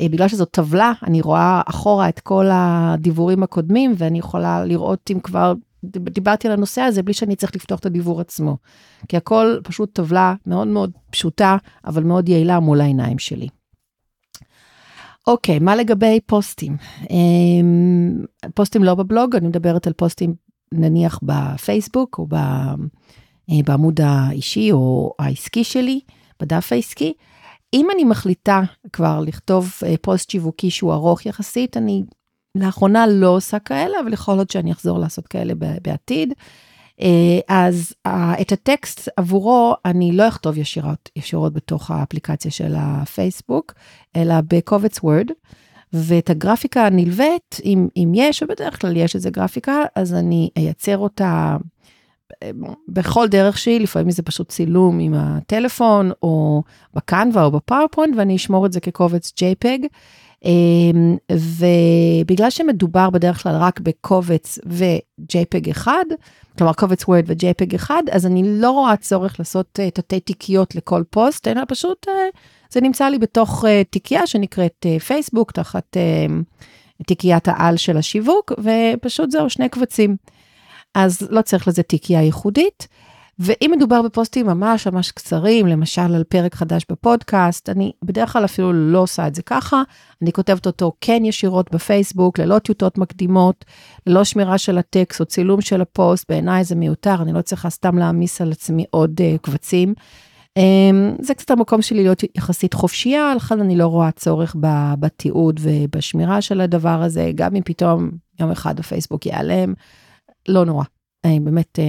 אה, 0.00 0.08
בגלל 0.08 0.28
שזאת 0.28 0.50
טבלה, 0.50 0.92
אני 1.02 1.20
רואה 1.20 1.62
אחורה 1.66 2.08
את 2.08 2.20
כל 2.20 2.46
הדיוורים 2.52 3.42
הקודמים, 3.42 3.94
ואני 3.98 4.18
יכולה 4.18 4.64
לראות 4.64 5.10
אם 5.12 5.20
כבר 5.20 5.54
דיברתי 5.84 6.48
על 6.48 6.54
הנושא 6.54 6.80
הזה 6.80 7.02
בלי 7.02 7.14
שאני 7.14 7.36
צריכה 7.36 7.54
לפתוח 7.56 7.78
את 7.78 7.86
הדיוור 7.86 8.20
עצמו. 8.20 8.56
כי 9.08 9.16
הכל 9.16 9.58
פשוט 9.64 9.94
טבלה 9.94 10.34
מאוד 10.46 10.68
מאוד 10.68 10.90
פשוטה, 11.10 11.56
אבל 11.84 12.02
מאוד 12.02 12.28
יעילה 12.28 12.60
מול 12.60 12.80
העיניים 12.80 13.18
שלי. 13.18 13.48
אוקיי, 15.26 15.58
מה 15.58 15.76
לגבי 15.76 16.20
פוסטים? 16.26 16.76
אמ, 17.10 18.24
פוסטים 18.54 18.84
לא 18.84 18.94
בבלוג, 18.94 19.36
אני 19.36 19.48
מדברת 19.48 19.86
על 19.86 19.92
פוסטים 19.92 20.34
נניח 20.72 21.20
בפייסבוק 21.22 22.18
או 22.18 22.26
אה, 22.32 22.74
בעמוד 23.48 24.00
האישי 24.00 24.72
או 24.72 25.14
העסקי 25.18 25.64
שלי, 25.64 26.00
בדף 26.40 26.72
העסקי. 26.72 27.12
אם 27.74 27.88
אני 27.94 28.04
מחליטה 28.04 28.62
כבר 28.92 29.20
לכתוב 29.20 29.72
אה, 29.86 29.94
פוסט 30.00 30.30
שיווקי 30.30 30.70
שהוא 30.70 30.92
ארוך 30.92 31.26
יחסית, 31.26 31.76
אני 31.76 32.02
לאחרונה 32.54 33.06
לא 33.06 33.28
עושה 33.28 33.58
כאלה, 33.58 34.00
אבל 34.02 34.12
יכול 34.12 34.34
להיות 34.34 34.50
שאני 34.50 34.72
אחזור 34.72 34.98
לעשות 34.98 35.26
כאלה 35.26 35.54
בעתיד. 35.82 36.32
אה, 37.00 37.38
אז 37.48 37.92
את 38.40 38.52
הטקסט 38.52 39.08
עבורו 39.16 39.74
אני 39.84 40.12
לא 40.12 40.28
אכתוב 40.28 40.58
ישירות, 40.58 41.10
ישירות 41.16 41.52
בתוך 41.52 41.90
האפליקציה 41.90 42.50
של 42.50 42.74
הפייסבוק, 42.78 43.74
אלא 44.16 44.34
בקובץ 44.48 44.98
Word. 45.02 45.30
ואת 45.96 46.30
הגרפיקה 46.30 46.86
הנלווית, 46.86 47.60
אם, 47.64 47.88
אם 47.96 48.12
יש, 48.14 48.42
ובדרך 48.42 48.80
כלל 48.80 48.96
יש 48.96 49.14
איזה 49.14 49.30
גרפיקה, 49.30 49.82
אז 49.94 50.14
אני 50.14 50.50
אייצר 50.56 50.98
אותה 50.98 51.56
בכל 52.88 53.28
דרך 53.28 53.58
שהיא, 53.58 53.80
לפעמים 53.80 54.10
זה 54.10 54.22
פשוט 54.22 54.48
צילום 54.48 54.98
עם 54.98 55.14
הטלפון, 55.14 56.10
או 56.22 56.62
ב 56.94 57.02
Canva 57.02 57.44
או 57.44 57.50
ב 57.50 57.55
PowerPoint, 57.55 58.16
ואני 58.16 58.36
אשמור 58.36 58.66
את 58.66 58.72
זה 58.72 58.80
כקובץ 58.80 59.32
JPEG. 59.40 59.86
אמ, 60.44 61.16
ובגלל 61.30 62.50
שמדובר 62.50 63.10
בדרך 63.10 63.42
כלל 63.42 63.56
רק 63.56 63.80
בקובץ 63.80 64.58
ו-JPEG 64.66 65.70
אחד, 65.70 66.04
כלומר 66.58 66.72
קובץ 66.72 67.08
Word 67.08 67.24
ו-JPEG 67.26 67.74
אחד, 67.74 68.02
אז 68.12 68.26
אני 68.26 68.42
לא 68.60 68.70
רואה 68.70 68.96
צורך 68.96 69.38
לעשות 69.38 69.80
אה, 69.80 69.90
תתי 69.90 70.20
תיקיות 70.20 70.74
לכל 70.74 71.02
פוסט, 71.10 71.48
אלא 71.48 71.62
פשוט 71.68 72.08
אה, 72.08 72.14
זה 72.70 72.80
נמצא 72.80 73.08
לי 73.08 73.18
בתוך 73.18 73.64
אה, 73.64 73.82
תיקייה 73.90 74.26
שנקראת 74.26 74.86
פייסבוק, 75.06 75.52
תחת 75.52 75.96
תיקיית 77.06 77.48
העל 77.48 77.76
של 77.76 77.96
השיווק, 77.96 78.52
ופשוט 78.58 79.30
זהו, 79.30 79.50
שני 79.50 79.68
קבצים. 79.68 80.16
אז 80.94 81.28
לא 81.30 81.42
צריך 81.42 81.68
לזה 81.68 81.82
תיקייה 81.82 82.22
ייחודית. 82.22 82.88
ואם 83.38 83.70
מדובר 83.76 84.02
בפוסטים 84.02 84.46
ממש 84.46 84.86
ממש 84.86 85.10
קצרים, 85.10 85.66
למשל 85.66 86.14
על 86.14 86.24
פרק 86.24 86.54
חדש 86.54 86.86
בפודקאסט, 86.90 87.68
אני 87.68 87.92
בדרך 88.04 88.32
כלל 88.32 88.44
אפילו 88.44 88.72
לא 88.72 88.98
עושה 88.98 89.26
את 89.26 89.34
זה 89.34 89.42
ככה, 89.42 89.82
אני 90.22 90.32
כותבת 90.32 90.66
אותו 90.66 90.92
כן 91.00 91.24
ישירות 91.24 91.74
בפייסבוק, 91.74 92.38
ללא 92.38 92.58
טיוטות 92.58 92.98
מקדימות, 92.98 93.64
ללא 94.06 94.24
שמירה 94.24 94.58
של 94.58 94.78
הטקסט 94.78 95.20
או 95.20 95.26
צילום 95.26 95.60
של 95.60 95.80
הפוסט, 95.80 96.30
בעיניי 96.30 96.64
זה 96.64 96.74
מיותר, 96.74 97.22
אני 97.22 97.32
לא 97.32 97.42
צריכה 97.42 97.70
סתם 97.70 97.98
להעמיס 97.98 98.40
על 98.40 98.52
עצמי 98.52 98.84
עוד 98.90 99.20
uh, 99.20 99.38
קבצים. 99.38 99.94
Um, 100.58 101.22
זה 101.22 101.34
קצת 101.34 101.50
המקום 101.50 101.82
שלי 101.82 102.02
להיות 102.02 102.22
יחסית 102.34 102.74
חופשייה, 102.74 103.34
לכן 103.34 103.60
אני 103.60 103.76
לא 103.76 103.86
רואה 103.86 104.10
צורך 104.10 104.56
בתיעוד 104.98 105.60
ובשמירה 105.62 106.40
של 106.40 106.60
הדבר 106.60 107.02
הזה, 107.02 107.30
גם 107.34 107.56
אם 107.56 107.62
פתאום 107.64 108.10
יום 108.40 108.50
אחד 108.50 108.80
הפייסבוק 108.80 109.26
ייעלם, 109.26 109.74
לא 110.48 110.64
נורא. 110.64 110.84
אני 111.24 111.40
באמת, 111.40 111.78
אה, 111.78 111.84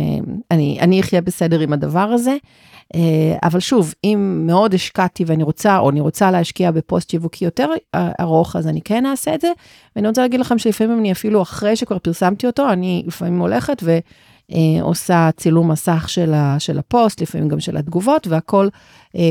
אני, 0.51 0.77
אני 0.81 0.99
אחיה 0.99 1.21
בסדר 1.21 1.59
עם 1.59 1.73
הדבר 1.73 1.99
הזה. 1.99 2.37
אה, 2.95 3.37
אבל 3.43 3.59
שוב, 3.59 3.93
אם 4.03 4.43
מאוד 4.47 4.73
השקעתי 4.73 5.23
ואני 5.27 5.43
רוצה, 5.43 5.77
או 5.77 5.89
אני 5.89 5.99
רוצה 5.99 6.31
להשקיע 6.31 6.71
בפוסט 6.71 7.09
שיווקי 7.09 7.45
יותר 7.45 7.69
ארוך, 7.95 8.55
אז 8.55 8.67
אני 8.67 8.81
כן 8.81 9.05
אעשה 9.05 9.35
את 9.35 9.41
זה. 9.41 9.51
ואני 9.95 10.07
רוצה 10.07 10.21
להגיד 10.21 10.39
לכם 10.39 10.57
שלפעמים 10.57 10.99
אני 10.99 11.11
אפילו 11.11 11.41
אחרי 11.41 11.75
שכבר 11.75 11.99
פרסמתי 11.99 12.47
אותו, 12.47 12.69
אני 12.69 13.03
לפעמים 13.07 13.39
הולכת 13.39 13.81
ו... 13.83 13.97
אה, 14.51 14.81
עושה 14.81 15.29
צילום 15.37 15.71
מסך 15.71 16.09
של, 16.09 16.33
ה, 16.33 16.59
של 16.59 16.79
הפוסט, 16.79 17.21
לפעמים 17.21 17.47
גם 17.47 17.59
של 17.59 17.77
התגובות 17.77 18.27
והכל, 18.27 18.67
אה, 19.15 19.21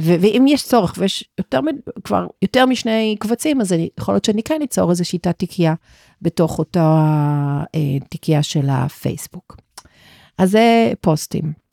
ו, 0.00 0.14
ואם 0.20 0.44
יש 0.48 0.64
צורך 0.64 0.94
ויש 0.98 1.24
יותר, 1.38 1.60
כבר 2.04 2.26
יותר 2.42 2.66
משני 2.66 3.16
קבצים, 3.20 3.60
אז 3.60 3.72
אני, 3.72 3.88
יכול 3.98 4.14
להיות 4.14 4.24
שאני 4.24 4.42
כן 4.42 4.62
אצור 4.64 4.90
איזושהי 4.90 5.04
תת 5.04 5.38
תיקייה 5.38 5.74
בתוך 6.22 6.58
אותה 6.58 7.04
אה, 7.74 7.80
תיקייה 8.08 8.42
של 8.42 8.68
הפייסבוק. 8.70 9.56
אז 10.38 10.50
זה 10.50 10.92
פוסטים. 11.00 11.68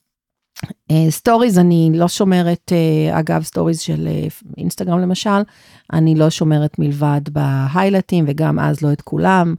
סטוריז 1.10 1.58
אה, 1.58 1.62
אני 1.62 1.92
לא 1.94 2.08
שומרת, 2.08 2.72
אה, 2.72 3.20
אגב 3.20 3.44
סטוריז 3.44 3.80
של 3.80 4.08
אינסטגרם 4.58 5.00
אה, 5.00 5.02
למשל, 5.02 5.42
אני 5.94 6.16
לא 6.16 6.30
שומרת 6.30 6.80
מלבד 6.80 7.22
ב 7.32 7.40
highlights 7.40 8.26
וגם 8.28 8.60
אז 8.60 8.82
לא 8.82 8.92
את 8.92 9.02
כולם. 9.02 9.56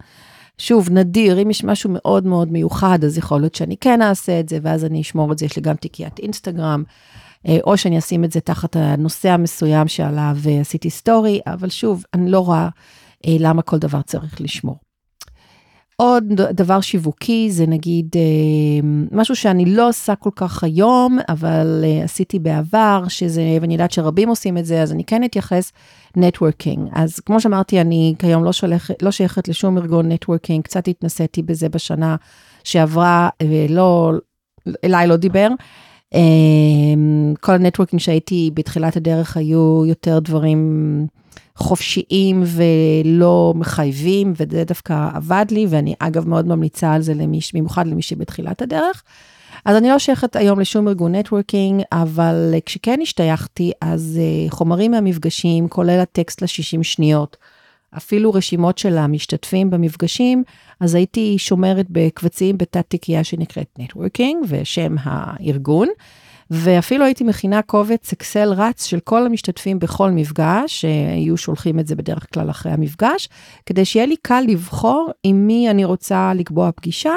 שוב, 0.58 0.90
נדיר, 0.90 1.42
אם 1.42 1.50
יש 1.50 1.64
משהו 1.64 1.90
מאוד 1.92 2.26
מאוד 2.26 2.52
מיוחד, 2.52 3.04
אז 3.04 3.18
יכול 3.18 3.40
להיות 3.40 3.54
שאני 3.54 3.76
כן 3.76 4.02
אעשה 4.02 4.40
את 4.40 4.48
זה, 4.48 4.58
ואז 4.62 4.84
אני 4.84 5.00
אשמור 5.00 5.32
את 5.32 5.38
זה, 5.38 5.44
יש 5.46 5.56
לי 5.56 5.62
גם 5.62 5.74
תיקיית 5.74 6.18
אינסטגרם, 6.18 6.82
אה, 7.48 7.58
או 7.64 7.76
שאני 7.76 7.98
אשים 7.98 8.24
את 8.24 8.32
זה 8.32 8.40
תחת 8.40 8.76
הנושא 8.76 9.30
המסוים 9.30 9.88
שעליו 9.88 10.36
עשיתי 10.60 10.90
סטורי, 10.90 11.40
אבל 11.46 11.68
שוב, 11.68 12.04
אני 12.14 12.30
לא 12.30 12.40
רואה 12.40 12.68
אה, 13.26 13.36
למה 13.40 13.62
כל 13.62 13.78
דבר 13.78 14.02
צריך 14.02 14.40
לשמור. 14.40 14.85
עוד 15.96 16.24
דבר 16.34 16.80
שיווקי 16.80 17.50
זה 17.50 17.66
נגיד 17.66 18.06
אה, 18.16 18.88
משהו 19.12 19.36
שאני 19.36 19.64
לא 19.64 19.88
עושה 19.88 20.14
כל 20.14 20.30
כך 20.36 20.64
היום, 20.64 21.18
אבל 21.28 21.84
אה, 21.84 22.04
עשיתי 22.04 22.38
בעבר, 22.38 23.04
שזה, 23.08 23.42
ואני 23.60 23.74
יודעת 23.74 23.90
שרבים 23.90 24.28
עושים 24.28 24.58
את 24.58 24.66
זה, 24.66 24.82
אז 24.82 24.92
אני 24.92 25.04
כן 25.04 25.24
אתייחס, 25.24 25.72
networking. 26.16 26.88
אז 26.92 27.20
כמו 27.20 27.40
שאמרתי, 27.40 27.80
אני 27.80 28.14
כיום 28.18 28.44
לא, 28.44 28.52
שולח, 28.52 28.90
לא 29.02 29.10
שייכת 29.10 29.48
לשום 29.48 29.78
ארגון 29.78 30.12
networking, 30.12 30.64
קצת 30.64 30.88
התנסיתי 30.88 31.42
בזה 31.42 31.68
בשנה 31.68 32.16
שעברה, 32.64 33.28
ולא, 33.42 34.12
אליי 34.84 35.06
לא 35.06 35.16
דיבר. 35.16 35.48
אה, 36.14 36.20
כל 37.40 37.52
ה 37.52 37.57
networking 37.57 38.00
שהייתי 38.00 38.50
בתחילת 38.54 38.96
הדרך 38.96 39.36
היו 39.36 39.82
יותר 39.86 40.18
דברים 40.18 41.06
חופשיים 41.56 42.42
ולא 42.46 43.52
מחייבים, 43.56 44.32
וזה 44.36 44.64
דווקא 44.64 45.08
עבד 45.14 45.46
לי, 45.50 45.66
ואני 45.70 45.94
אגב 45.98 46.28
מאוד 46.28 46.46
ממליצה 46.48 46.92
על 46.92 47.02
זה 47.02 47.14
למי, 47.14 47.40
במיוחד 47.54 47.86
למי 47.86 48.02
שבתחילת 48.02 48.62
הדרך. 48.62 49.02
אז 49.64 49.76
אני 49.76 49.88
לא 49.88 49.98
שייכת 49.98 50.36
היום 50.36 50.60
לשום 50.60 50.88
ארגון 50.88 51.14
networking, 51.14 51.82
אבל 51.92 52.54
כשכן 52.66 52.98
השתייכתי, 53.02 53.72
אז 53.80 54.20
אה, 54.20 54.52
חומרים 54.52 54.90
מהמפגשים, 54.90 55.68
כולל 55.68 56.00
הטקסט 56.00 56.42
ל-60 56.42 56.82
שניות, 56.82 57.36
אפילו 57.96 58.32
רשימות 58.32 58.78
של 58.78 58.98
המשתתפים 58.98 59.70
במפגשים, 59.70 60.42
אז 60.80 60.94
הייתי 60.94 61.34
שומרת 61.38 61.86
בקבצים 61.90 62.58
בתת 62.58 62.84
תיקייה 62.88 63.24
שנקראת 63.24 63.68
נטוורקינג 63.78 64.44
ושם 64.48 64.96
הארגון. 65.02 65.88
ואפילו 66.50 67.04
הייתי 67.04 67.24
מכינה 67.24 67.62
קובץ 67.62 68.12
אקסל 68.12 68.52
רץ 68.52 68.84
של 68.84 69.00
כל 69.00 69.26
המשתתפים 69.26 69.78
בכל 69.78 70.10
מפגש, 70.10 70.80
שהיו 70.80 71.36
שולחים 71.36 71.78
את 71.78 71.86
זה 71.86 71.96
בדרך 71.96 72.26
כלל 72.34 72.50
אחרי 72.50 72.72
המפגש, 72.72 73.28
כדי 73.66 73.84
שיהיה 73.84 74.06
לי 74.06 74.16
קל 74.22 74.44
לבחור 74.48 75.10
עם 75.22 75.46
מי 75.46 75.70
אני 75.70 75.84
רוצה 75.84 76.32
לקבוע 76.34 76.70
פגישה, 76.72 77.14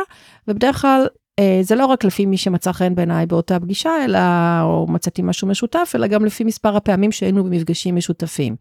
ובדרך 0.47 0.81
כלל 0.81 1.07
אה, 1.39 1.59
זה 1.61 1.75
לא 1.75 1.85
רק 1.85 2.03
לפי 2.03 2.25
מי 2.25 2.37
שמצא 2.37 2.71
חן 2.71 2.95
בעיניי 2.95 3.25
באותה 3.25 3.59
פגישה, 3.59 3.91
אלא, 4.05 4.19
או 4.61 4.87
מצאתי 4.89 5.21
משהו 5.21 5.47
משותף, 5.47 5.91
אלא 5.95 6.07
גם 6.07 6.25
לפי 6.25 6.43
מספר 6.43 6.75
הפעמים 6.75 7.11
שהיינו 7.11 7.43
במפגשים 7.43 7.95
משותפים. 7.95 8.55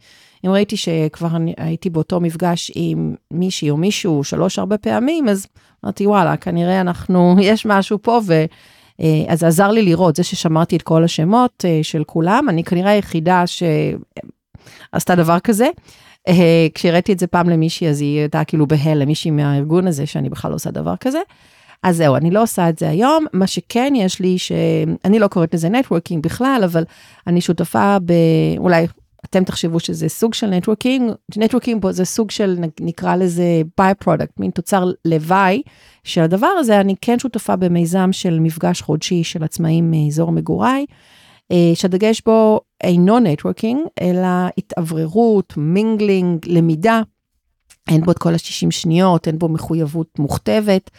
אם 0.46 0.50
ראיתי 0.50 0.76
שכבר 0.76 1.28
הייתי 1.57 1.90
באותו 1.90 2.20
מפגש 2.20 2.72
עם 2.74 3.14
מישהי 3.31 3.70
או 3.70 3.76
מישהו 3.76 4.24
שלוש-ארבע 4.24 4.76
פעמים, 4.76 5.28
אז 5.28 5.46
אמרתי, 5.85 6.07
וואלה, 6.07 6.37
כנראה 6.37 6.81
אנחנו, 6.81 7.37
יש 7.42 7.66
משהו 7.66 7.98
פה, 8.02 8.20
ו... 8.26 8.44
אה, 9.00 9.24
אז 9.28 9.40
זה 9.40 9.46
עזר 9.46 9.68
לי 9.68 9.82
לראות, 9.82 10.16
זה 10.16 10.24
ששמרתי 10.24 10.76
את 10.76 10.82
כל 10.82 11.04
השמות 11.04 11.64
אה, 11.64 11.80
של 11.82 12.04
כולם, 12.04 12.46
אני 12.48 12.64
כנראה 12.64 12.90
היחידה 12.90 13.44
שעשתה 13.46 15.14
דבר 15.14 15.38
כזה. 15.38 15.68
כשהראיתי 16.74 17.12
את 17.12 17.18
זה 17.18 17.26
פעם 17.26 17.48
למישהי, 17.48 17.88
אז 17.88 18.00
היא 18.00 18.18
הייתה 18.18 18.44
כאילו 18.44 18.66
בהלם, 18.66 19.08
מישהי 19.08 19.30
מהארגון 19.30 19.87
הזה, 19.87 20.06
שאני 20.06 20.28
בכלל 20.28 20.50
לא 20.50 20.54
עושה 20.54 20.70
דבר 20.70 20.96
כזה. 20.96 21.18
אז 21.82 21.96
זהו, 21.96 22.16
אני 22.16 22.30
לא 22.30 22.42
עושה 22.42 22.68
את 22.68 22.78
זה 22.78 22.88
היום. 22.88 23.26
מה 23.32 23.46
שכן 23.46 23.92
יש 23.96 24.20
לי, 24.20 24.38
שאני 24.38 25.18
לא 25.18 25.28
קוראת 25.28 25.54
לזה 25.54 25.68
נטוורקינג 25.68 26.22
בכלל, 26.22 26.61
אבל 26.64 26.84
אני 27.26 27.40
שותפה 27.40 27.96
ב... 28.04 28.12
אולי 28.58 28.87
אתם 29.24 29.44
תחשבו 29.44 29.81
שזה 29.81 30.09
סוג 30.09 30.35
של 30.35 30.46
networking, 30.46 31.12
networking 31.37 31.82
פה 31.83 31.92
זה 31.92 32.04
סוג 32.04 32.31
של, 32.31 32.59
נקרא 32.81 33.16
לזה 33.16 33.62
by-product, 33.78 34.40
מין 34.40 34.50
תוצר 34.50 34.85
לוואי 35.04 35.62
של 36.04 36.20
הדבר 36.20 36.46
הזה. 36.46 36.81
אני 36.81 36.94
כן 37.00 37.18
שותפה 37.18 37.57
במיזם 37.57 38.12
של 38.12 38.40
מפגש 38.40 38.83
חודשי 38.83 39.24
של 39.24 39.44
עצמאים 39.44 39.90
מאזור 39.90 40.33
מגוריי, 40.33 40.87
אה, 41.52 41.70
שהדגש 41.74 42.22
בו 42.26 42.61
אינו 42.81 43.18
networking, 43.18 43.80
אלא 44.00 44.28
התאווררות, 44.59 45.54
mingling, 45.56 46.46
למידה. 46.46 47.02
אין 47.88 48.01
בו 48.01 48.11
את 48.11 48.18
כל 48.18 48.33
ה-60 48.35 48.70
שניות, 48.70 49.29
אין 49.29 49.38
בו 49.38 49.48
מחויבות 49.48 50.18
מוכתבת. 50.18 50.90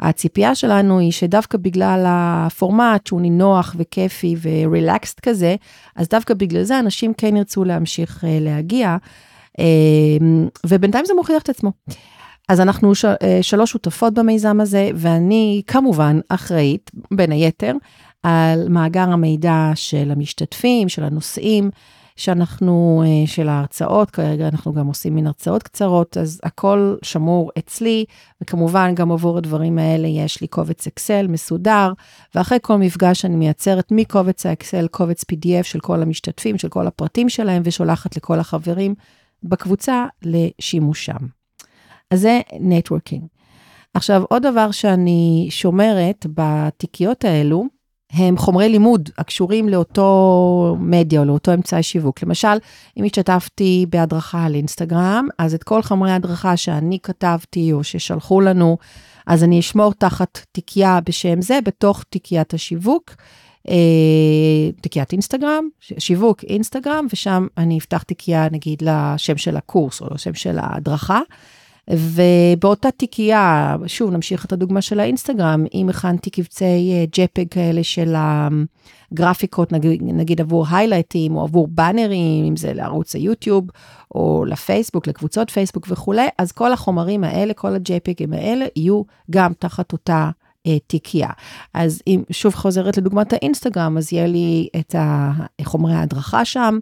הציפייה 0.00 0.54
שלנו 0.54 0.98
היא 0.98 1.12
שדווקא 1.12 1.58
בגלל 1.58 2.04
הפורמט 2.08 3.06
שהוא 3.06 3.20
נינוח 3.20 3.74
וכיפי 3.78 4.36
ו 4.42 4.52
relaxed 4.52 5.20
כזה, 5.20 5.56
אז 5.96 6.08
דווקא 6.08 6.34
בגלל 6.34 6.62
זה 6.62 6.78
אנשים 6.78 7.14
כן 7.14 7.36
ירצו 7.36 7.64
להמשיך 7.64 8.24
uh, 8.24 8.26
להגיע, 8.40 8.96
uh, 9.58 9.62
ובינתיים 10.66 11.04
זה 11.04 11.14
מוכיח 11.14 11.42
את 11.42 11.48
עצמו. 11.48 11.72
אז 12.48 12.60
אנחנו 12.60 12.94
ש, 12.94 13.04
uh, 13.04 13.08
שלוש 13.42 13.70
שותפות 13.70 14.14
במיזם 14.14 14.60
הזה, 14.60 14.90
ואני 14.94 15.62
כמובן 15.66 16.20
אחראית, 16.28 16.90
בין 17.10 17.32
היתר, 17.32 17.72
על 18.22 18.68
מאגר 18.68 19.10
המידע 19.10 19.70
של 19.74 20.10
המשתתפים, 20.10 20.88
של 20.88 21.04
הנושאים. 21.04 21.70
שאנחנו, 22.16 23.02
אה, 23.06 23.26
של 23.26 23.48
ההרצאות, 23.48 24.10
כרגע 24.10 24.48
אנחנו 24.48 24.72
גם 24.72 24.86
עושים 24.86 25.14
מין 25.14 25.26
הרצאות 25.26 25.62
קצרות, 25.62 26.16
אז 26.16 26.40
הכל 26.42 26.94
שמור 27.02 27.50
אצלי, 27.58 28.04
וכמובן 28.40 28.94
גם 28.94 29.12
עבור 29.12 29.38
הדברים 29.38 29.78
האלה 29.78 30.08
יש 30.08 30.40
לי 30.40 30.46
קובץ 30.46 30.86
אקסל 30.86 31.26
מסודר, 31.26 31.92
ואחרי 32.34 32.58
כל 32.62 32.76
מפגש 32.76 33.24
אני 33.24 33.36
מייצרת 33.36 33.88
מקובץ 33.90 34.46
האקסל 34.46 34.88
קובץ 34.88 35.22
PDF 35.32 35.62
של 35.62 35.80
כל 35.80 36.02
המשתתפים, 36.02 36.58
של 36.58 36.68
כל 36.68 36.86
הפרטים 36.86 37.28
שלהם, 37.28 37.62
ושולחת 37.64 38.16
לכל 38.16 38.38
החברים 38.38 38.94
בקבוצה 39.42 40.06
לשימושם. 40.22 41.26
אז 42.10 42.20
זה 42.20 42.40
נטוורקינג. 42.60 43.22
עכשיו, 43.94 44.22
עוד 44.28 44.42
דבר 44.42 44.70
שאני 44.70 45.46
שומרת 45.50 46.26
בתיקיות 46.34 47.24
האלו, 47.24 47.64
הם 48.12 48.36
חומרי 48.36 48.68
לימוד 48.68 49.10
הקשורים 49.18 49.68
לאותו 49.68 50.76
מדיה 50.80 51.20
או 51.20 51.24
לאותו 51.24 51.54
אמצעי 51.54 51.82
שיווק. 51.82 52.22
למשל, 52.22 52.56
אם 52.96 53.04
השתתפתי 53.04 53.86
בהדרכה 53.88 54.44
על 54.44 54.54
אינסטגרם, 54.54 55.28
אז 55.38 55.54
את 55.54 55.64
כל 55.64 55.82
חומרי 55.82 56.10
ההדרכה 56.10 56.56
שאני 56.56 56.98
כתבתי 57.02 57.72
או 57.72 57.84
ששלחו 57.84 58.40
לנו, 58.40 58.78
אז 59.26 59.44
אני 59.44 59.60
אשמור 59.60 59.92
תחת 59.92 60.38
תיקייה 60.52 61.00
בשם 61.04 61.42
זה, 61.42 61.58
בתוך 61.64 62.04
תיקיית 62.10 62.54
השיווק. 62.54 63.14
אה, 63.68 64.70
תיקיית 64.80 65.12
אינסטגרם, 65.12 65.68
שיווק 65.98 66.44
אינסטגרם, 66.44 67.06
ושם 67.12 67.46
אני 67.58 67.78
אפתח 67.78 68.02
תיקייה 68.02 68.48
נגיד 68.52 68.82
לשם 68.82 69.36
של 69.36 69.56
הקורס 69.56 70.00
או 70.00 70.06
לשם 70.14 70.34
של 70.34 70.58
ההדרכה. 70.58 71.20
ובאותה 71.90 72.90
תיקייה, 72.90 73.76
שוב 73.86 74.10
נמשיך 74.10 74.44
את 74.44 74.52
הדוגמה 74.52 74.82
של 74.82 75.00
האינסטגרם, 75.00 75.64
אם 75.74 75.88
הכנתי 75.88 76.30
קבצי 76.30 77.06
ג'פג 77.12 77.38
אה, 77.38 77.44
כאלה 77.50 77.84
של 77.84 78.14
הגרפיקות, 79.12 79.72
נגיד, 79.72 80.02
נגיד 80.02 80.40
עבור 80.40 80.66
היילייטים 80.70 81.36
או 81.36 81.42
עבור 81.42 81.68
באנרים, 81.68 82.44
אם 82.44 82.56
זה 82.56 82.72
לערוץ 82.72 83.14
היוטיוב 83.14 83.64
או 84.14 84.44
לפייסבוק, 84.48 85.06
לקבוצות 85.06 85.50
פייסבוק 85.50 85.86
וכולי, 85.90 86.26
אז 86.38 86.52
כל 86.52 86.72
החומרים 86.72 87.24
האלה, 87.24 87.54
כל 87.54 87.74
הג'פגים 87.74 88.32
האלה, 88.32 88.66
יהיו 88.76 89.02
גם 89.30 89.52
תחת 89.58 89.92
אותה 89.92 90.30
תיקייה. 90.86 91.30
אז 91.74 92.02
אם 92.06 92.22
שוב 92.30 92.54
חוזרת 92.54 92.96
לדוגמת 92.96 93.32
האינסטגרם, 93.32 93.96
אז 93.98 94.12
יהיה 94.12 94.26
לי 94.26 94.68
את 94.76 94.94
חומרי 95.62 95.94
ההדרכה 95.94 96.44
שם. 96.44 96.78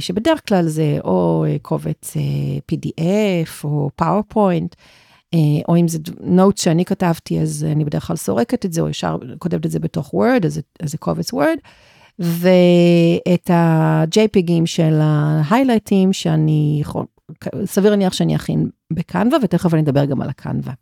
שבדרך 0.00 0.48
כלל 0.48 0.68
זה 0.68 0.98
או 1.04 1.44
קובץ 1.62 2.16
PDF 2.72 3.64
או 3.64 3.90
PowerPoint, 4.02 4.74
או 5.68 5.76
אם 5.76 5.88
זה 5.88 5.98
נוט 6.20 6.58
שאני 6.58 6.84
כתבתי, 6.84 7.40
אז 7.40 7.66
אני 7.72 7.84
בדרך 7.84 8.06
כלל 8.06 8.16
סורקת 8.16 8.64
את 8.64 8.72
זה, 8.72 8.80
או 8.80 8.88
ישר 8.88 9.16
כותבת 9.38 9.66
את 9.66 9.70
זה 9.70 9.78
בתוך 9.78 10.14
Word, 10.14 10.46
אז 10.46 10.60
זה 10.82 10.98
קובץ 10.98 11.34
Word. 11.34 11.60
ואת 12.18 13.50
ה-JPGים 13.50 14.66
של 14.66 14.98
ההיילייטים 15.02 16.12
שאני 16.12 16.78
יכול, 16.80 17.04
סביר 17.64 17.90
להניח 17.90 18.12
שאני 18.12 18.36
אכין 18.36 18.68
בקנווה, 18.92 19.38
ותכף 19.42 19.74
אני 19.74 19.82
אדבר 19.82 20.04
גם 20.04 20.22
על 20.22 20.28
הקנווה. 20.28 20.72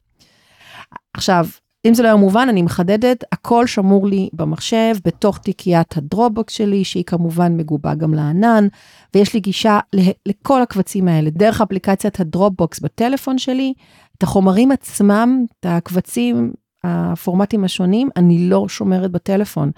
עכשיו, 1.14 1.46
אם 1.88 1.94
זה 1.94 2.02
לא 2.02 2.08
היה 2.08 2.16
מובן, 2.16 2.46
אני 2.48 2.62
מחדדת, 2.62 3.24
הכל 3.32 3.66
שמור 3.66 4.06
לי 4.06 4.28
במחשב, 4.32 4.94
בתוך 5.04 5.38
תיקיית 5.38 5.96
הדרופבוקס 5.96 6.52
שלי, 6.52 6.84
שהיא 6.84 7.04
כמובן 7.04 7.56
מגובה 7.56 7.94
גם 7.94 8.14
לענן, 8.14 8.68
ויש 9.14 9.34
לי 9.34 9.40
גישה 9.40 9.78
לכל 10.26 10.62
הקבצים 10.62 11.08
האלה, 11.08 11.30
דרך 11.30 11.60
אפליקציית 11.60 12.20
הדרופבוקס 12.20 12.80
בטלפון 12.80 13.38
שלי, 13.38 13.72
את 14.18 14.22
החומרים 14.22 14.72
עצמם, 14.72 15.44
את 15.60 15.66
הקבצים, 15.68 16.52
הפורמטים 16.84 17.64
השונים, 17.64 18.08
אני 18.16 18.48
לא 18.48 18.68
שומרת 18.68 19.10
בטלפון. 19.10 19.70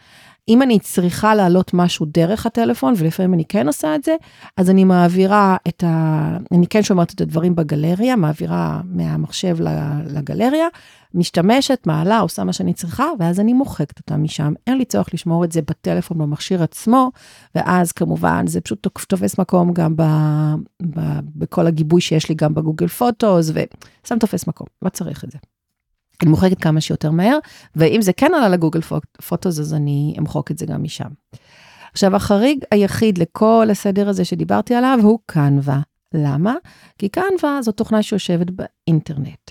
אם 0.51 0.63
אני 0.63 0.79
צריכה 0.79 1.35
להעלות 1.35 1.75
משהו 1.75 2.07
דרך 2.07 2.47
הטלפון, 2.47 2.95
ולפעמים 2.97 3.35
אני 3.35 3.45
כן 3.45 3.67
עושה 3.67 3.95
את 3.95 4.05
זה, 4.05 4.15
אז 4.57 4.71
אני 4.71 4.85
מעבירה 4.85 5.57
את 5.69 5.85
ה... 5.87 6.37
אני 6.53 6.67
כן 6.67 6.83
שומרת 6.83 7.13
את 7.15 7.21
הדברים 7.21 7.55
בגלריה, 7.55 8.17
מעבירה 8.17 8.81
מהמחשב 8.85 9.57
לגלריה, 10.07 10.67
משתמשת, 11.15 11.87
מעלה, 11.87 12.19
עושה 12.19 12.45
מה 12.45 12.53
שאני 12.53 12.75
צריכה, 12.75 13.05
ואז 13.19 13.41
אני 13.41 13.53
מוחקת 13.53 13.99
אותם 13.99 14.23
משם. 14.23 14.53
אין 14.67 14.79
לי 14.79 14.85
צורך 14.85 15.15
לשמור 15.15 15.45
את 15.45 15.53
זה 15.53 15.63
בטלפון 15.63 16.19
במכשיר 16.19 16.63
עצמו, 16.63 17.11
ואז 17.55 17.93
כמובן 17.93 18.47
זה 18.47 18.61
פשוט 18.61 18.87
תופס 19.09 19.39
מקום 19.39 19.73
גם 19.73 19.97
ב, 19.97 20.03
ב, 20.83 21.01
בכל 21.37 21.67
הגיבוי 21.67 22.01
שיש 22.01 22.29
לי 22.29 22.35
גם 22.35 22.55
בגוגל 22.55 22.89
פוטוס, 22.89 23.51
וסתם 23.51 24.19
תופס 24.19 24.47
מקום, 24.47 24.67
לא 24.83 24.89
צריך 24.89 25.25
את 25.25 25.31
זה. 25.31 25.39
אני 26.23 26.31
מוחקת 26.31 26.63
כמה 26.63 26.81
שיותר 26.81 27.11
מהר, 27.11 27.39
ואם 27.77 28.03
זה 28.03 28.13
כן 28.13 28.31
עלה 28.37 28.49
לגוגל 28.49 28.81
פוטוס, 29.29 29.59
אז 29.59 29.75
אני 29.75 30.15
אמחוק 30.19 30.51
את 30.51 30.59
זה 30.59 30.67
גם 30.67 30.83
משם. 30.83 31.09
עכשיו, 31.93 32.17
החריג 32.17 32.65
היחיד 32.71 33.19
לכל 33.19 33.69
הסדר 33.71 34.09
הזה 34.09 34.25
שדיברתי 34.25 34.75
עליו 34.75 34.99
הוא 35.03 35.19
קנווה. 35.27 35.81
למה? 36.15 36.55
כי 36.99 37.09
קנווה 37.09 37.63
זו 37.63 37.73
תוכנה 37.73 38.03
שיושבת 38.03 38.47
באינטרנט. 38.51 39.51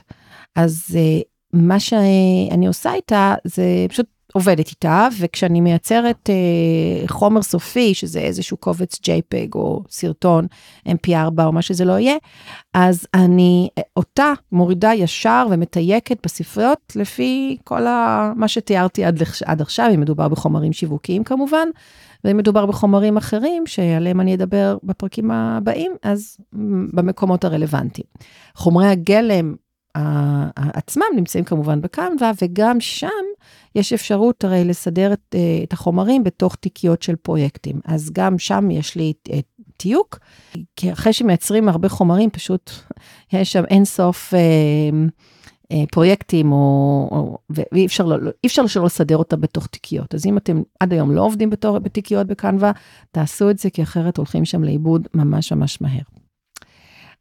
אז 0.56 0.86
uh, 0.90 1.24
מה 1.54 1.80
שאני 1.80 2.68
עושה 2.68 2.94
איתה 2.94 3.36
זה 3.44 3.64
פשוט 3.90 4.06
עובדת 4.34 4.68
איתה, 4.70 5.08
וכשאני 5.20 5.62
מייצרת 5.62 6.30
אה, 6.30 7.08
חומר 7.08 7.42
סופי, 7.42 7.94
שזה 7.94 8.20
איזשהו 8.20 8.58
קובץ 8.58 8.96
JPEG 8.96 9.56
או 9.56 9.84
סרטון 9.90 10.48
MP4 10.88 11.44
או 11.44 11.52
מה 11.52 11.62
שזה 11.62 11.86
לא 11.86 12.00
יהיה, 12.00 12.16
אז 12.74 13.08
אני 13.14 13.70
אותה 13.98 14.34
מורידה 14.52 14.94
ישר 14.94 15.48
ומתייקת 15.52 16.18
בספריות 16.26 16.94
לפי 16.96 17.58
כל 17.64 17.88
ה, 17.88 18.32
מה 18.36 18.48
שתיארתי 18.48 19.06
עד, 19.06 19.20
עד 19.46 19.62
עכשיו, 19.62 19.92
אם 19.96 20.00
מדובר 20.00 20.28
בחומרים 20.28 20.74
שיווקיים 20.74 21.24
כמובן, 21.24 21.68
ואם 22.24 22.38
מדובר 22.38 22.66
בחומרים 22.66 23.18
אחרים 23.18 23.68
שעליהם 23.68 24.22
אני 24.22 24.36
אדבר 24.36 24.78
בפרקים 24.84 25.32
הבאים, 25.32 25.92
אז 26.04 26.38
במקומות 26.94 27.44
הרלוונטיים. 27.44 28.08
חומרי 28.56 28.88
הגלם 28.88 29.56
עצמם 30.56 31.06
נמצאים 31.16 31.44
כמובן 31.44 31.82
בקנווה, 31.82 32.32
וגם 32.42 32.80
שם 32.80 33.08
יש 33.76 33.94
אפשרות 33.94 34.44
הרי 34.44 34.66
לסדר 34.66 35.14
את, 35.14 35.36
אה, 35.36 35.60
את 35.64 35.74
החומרים 35.74 36.24
בתוך 36.24 36.56
תיקיות 36.56 37.02
של 37.02 37.16
פרויקטים. 37.16 37.80
אז 37.86 38.12
גם 38.14 38.40
שם 38.40 38.72
יש 38.72 38.96
לי 38.96 39.14
אה, 39.32 39.40
תיוק, 39.78 40.20
כי 40.76 40.92
אחרי 40.92 41.14
שמייצרים 41.14 41.70
הרבה 41.70 41.90
חומרים, 41.90 42.30
פשוט 42.30 42.72
יש 43.34 43.52
שם 43.52 43.64
אינסוף 43.70 44.34
אה, 44.34 44.40
אה, 45.72 45.84
פרויקטים, 45.92 46.52
או, 46.52 46.58
או, 47.12 47.38
ואי 47.50 47.86
אפשר, 47.86 48.06
לא, 48.06 48.20
לא 48.20 48.32
אפשר 48.46 48.68
שלא 48.68 48.86
לסדר 48.86 49.18
אותם 49.18 49.42
בתוך 49.42 49.68
תיקיות. 49.68 50.16
אז 50.16 50.26
אם 50.26 50.38
אתם 50.38 50.62
עד 50.80 50.94
היום 50.94 51.12
לא 51.12 51.22
עובדים 51.22 51.50
בתור, 51.50 51.80
בתיקיות 51.80 52.28
בקנווה, 52.28 52.72
תעשו 53.12 53.50
את 53.50 53.60
זה, 53.60 53.70
כי 53.70 53.84
אחרת 53.84 54.18
הולכים 54.18 54.46
שם 54.46 54.64
לאיבוד 54.64 55.08
ממש 55.14 55.54
ממש 55.54 55.82
מהר. 55.82 56.19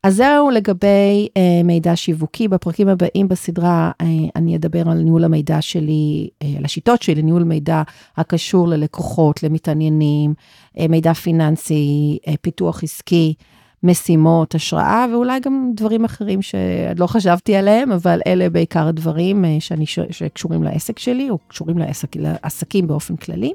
אז 0.02 0.16
זהו 0.16 0.50
לגבי 0.50 1.28
אה, 1.36 1.62
מידע 1.64 1.96
שיווקי. 1.96 2.48
בפרקים 2.48 2.88
הבאים 2.88 3.28
בסדרה 3.28 3.90
אה, 4.00 4.06
אני 4.36 4.56
אדבר 4.56 4.88
על 4.90 4.98
ניהול 4.98 5.24
המידע 5.24 5.62
שלי, 5.62 6.28
אה, 6.42 6.54
על 6.58 6.64
השיטות 6.64 7.02
שלי 7.02 7.14
לניהול 7.14 7.42
מידע 7.42 7.82
הקשור 8.16 8.68
ללקוחות, 8.68 9.42
למתעניינים, 9.42 10.34
אה, 10.78 10.88
מידע 10.88 11.14
פיננסי, 11.14 12.18
אה, 12.28 12.34
פיתוח 12.40 12.82
עסקי, 12.82 13.34
משימות, 13.82 14.54
השראה, 14.54 15.06
ואולי 15.12 15.40
גם 15.40 15.70
דברים 15.74 16.04
אחרים 16.04 16.42
שעוד 16.42 16.98
לא 16.98 17.06
חשבתי 17.06 17.56
עליהם, 17.56 17.92
אבל 17.92 18.20
אלה 18.26 18.50
בעיקר 18.50 18.88
הדברים 18.88 19.44
אה, 19.44 19.56
שאני, 19.60 19.86
שקשורים 19.86 20.62
לעסק 20.62 20.98
שלי, 20.98 21.30
או 21.30 21.38
קשורים 21.48 21.78
לעסק, 21.78 22.16
לעסקים 22.16 22.86
באופן 22.86 23.16
כללי. 23.16 23.52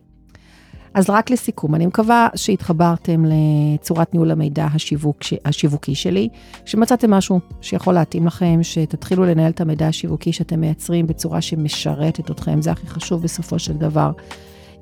אז 0.94 1.10
רק 1.10 1.30
לסיכום, 1.30 1.76
אני 1.76 1.86
מקווה 1.86 2.28
שהתחברתם 2.36 3.26
לצורת 3.26 4.14
ניהול 4.14 4.32
המידע 4.32 4.68
השיווק, 4.74 5.18
השיווקי 5.46 5.96
שלי, 5.96 6.30
שמצאתם 6.66 7.12
משהו 7.12 7.40
שיכול 7.62 7.94
להתאים 7.94 8.28
לכם, 8.28 8.60
שתתחילו 8.62 9.26
לנהל 9.26 9.52
את 9.52 9.62
המידע 9.62 9.88
השיווקי 9.88 10.34
שאתם 10.34 10.62
מייצרים 10.62 11.08
בצורה 11.08 11.42
שמשרתת 11.42 12.32
אתכם, 12.32 12.62
זה 12.62 12.72
הכי 12.72 12.88
חשוב 12.88 13.22
בסופו 13.22 13.60
של 13.60 13.74
דבר. 13.74 14.12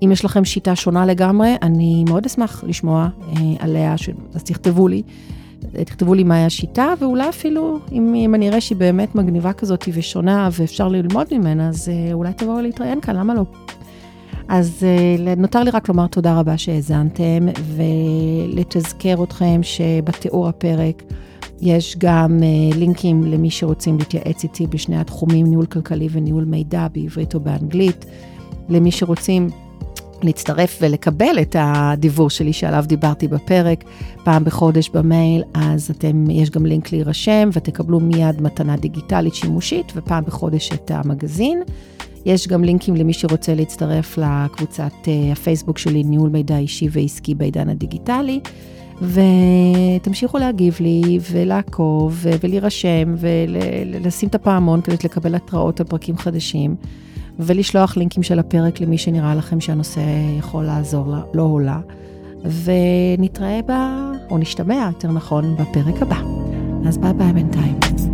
אם 0.06 0.12
יש 0.12 0.26
לכם 0.26 0.46
שיטה 0.46 0.76
שונה 0.76 1.06
לגמרי, 1.06 1.56
אני 1.62 2.04
מאוד 2.08 2.26
אשמח 2.26 2.64
לשמוע 2.68 3.08
אה, 3.28 3.42
עליה, 3.60 3.98
ש... 3.98 4.10
אז 4.34 4.44
תכתבו 4.44 4.88
לי. 4.88 5.04
תכתבו 5.86 6.14
לי 6.14 6.24
מהי 6.24 6.46
השיטה, 6.46 6.94
ואולי 7.00 7.30
אפילו, 7.30 7.80
אם, 7.92 8.14
אם 8.16 8.36
אני 8.36 8.50
אראה 8.50 8.62
שהיא 8.62 8.78
באמת 8.78 9.16
מגניבה 9.16 9.54
כזאת 9.54 9.86
ושונה 9.94 10.50
ואפשר 10.52 10.88
ללמוד 10.88 11.28
ממנה, 11.32 11.70
אז 11.70 11.90
אה, 11.90 12.14
אולי 12.14 12.34
תבואו 12.34 12.62
להתראיין 12.62 13.02
כאן, 13.02 13.16
למה 13.16 13.34
לא? 13.34 13.44
אז 14.48 14.86
uh, 14.86 15.40
נותר 15.40 15.64
לי 15.64 15.72
רק 15.72 15.90
לומר 15.90 16.08
תודה 16.08 16.40
רבה 16.40 16.58
שהאזנתם, 16.58 17.48
ולתזכר 17.76 19.24
אתכם 19.24 19.60
שבתיאור 19.64 20.48
הפרק 20.48 21.04
יש 21.62 21.96
גם 21.98 22.40
uh, 22.40 22.78
לינקים 22.78 23.24
למי 23.24 23.50
שרוצים 23.52 23.98
להתייעץ 23.98 24.44
איתי 24.44 24.68
בשני 24.68 24.98
התחומים, 24.98 25.48
ניהול 25.48 25.66
כלכלי 25.66 26.08
וניהול 26.12 26.44
מידע 26.44 26.88
בעברית 26.94 27.36
או 27.36 27.40
באנגלית. 27.40 28.06
למי 28.70 28.92
שרוצים 28.92 29.50
להצטרף 30.24 30.78
ולקבל 30.82 31.40
את 31.42 31.56
הדיוור 31.60 32.30
שלי 32.30 32.54
שעליו 32.54 32.84
דיברתי 32.88 33.28
בפרק 33.28 33.84
פעם 34.24 34.44
בחודש 34.44 34.90
במייל, 34.90 35.44
אז 35.54 35.92
אתם, 35.92 36.30
יש 36.30 36.50
גם 36.50 36.66
לינק 36.66 36.92
להירשם 36.92 37.50
ותקבלו 37.54 38.00
מיד 38.00 38.42
מתנה 38.42 38.78
דיגיטלית 38.78 39.36
שימושית 39.36 39.92
ופעם 39.96 40.24
בחודש 40.26 40.70
את 40.74 40.92
המגזין. 40.92 41.62
יש 42.26 42.48
גם 42.48 42.64
לינקים 42.64 42.96
למי 42.96 43.14
שרוצה 43.14 43.56
להצטרף 43.56 44.18
לקבוצת 44.18 44.92
uh, 45.04 45.08
הפייסבוק 45.32 45.78
שלי, 45.78 46.04
ניהול 46.04 46.30
מידע 46.30 46.58
אישי 46.58 46.88
ועסקי 46.92 47.36
בעידן 47.36 47.70
הדיגיטלי. 47.70 48.40
ותמשיכו 49.02 50.38
להגיב 50.38 50.78
לי 50.80 51.20
ולעקוב 51.32 52.26
ולהירשם 52.42 53.16
ולשים 53.18 54.30
את 54.30 54.36
הפעמון 54.36 54.82
כדי 54.82 54.96
לקבל 55.04 55.36
התראות 55.36 55.80
על 55.80 55.86
פרקים 55.86 56.18
חדשים 56.18 56.76
ולשלוח 57.40 57.98
לינקים 57.98 58.24
של 58.24 58.40
הפרק 58.40 58.82
למי 58.82 58.98
שנראה 58.98 59.36
לכם 59.36 59.62
שהנושא 59.62 60.02
יכול 60.40 60.64
לעזור 60.64 61.08
לה, 61.08 61.22
לא 61.34 61.44
או 61.44 61.60
לה. 61.60 61.80
ונתראה 62.64 63.60
בה, 63.66 64.12
או 64.30 64.38
נשתמע 64.38 64.90
יותר 64.94 65.12
נכון, 65.12 65.56
בפרק 65.56 66.02
הבא. 66.02 66.22
אז 66.88 66.98
ביי 66.98 67.14
ביי 67.14 67.34
בינתיים. 67.34 68.11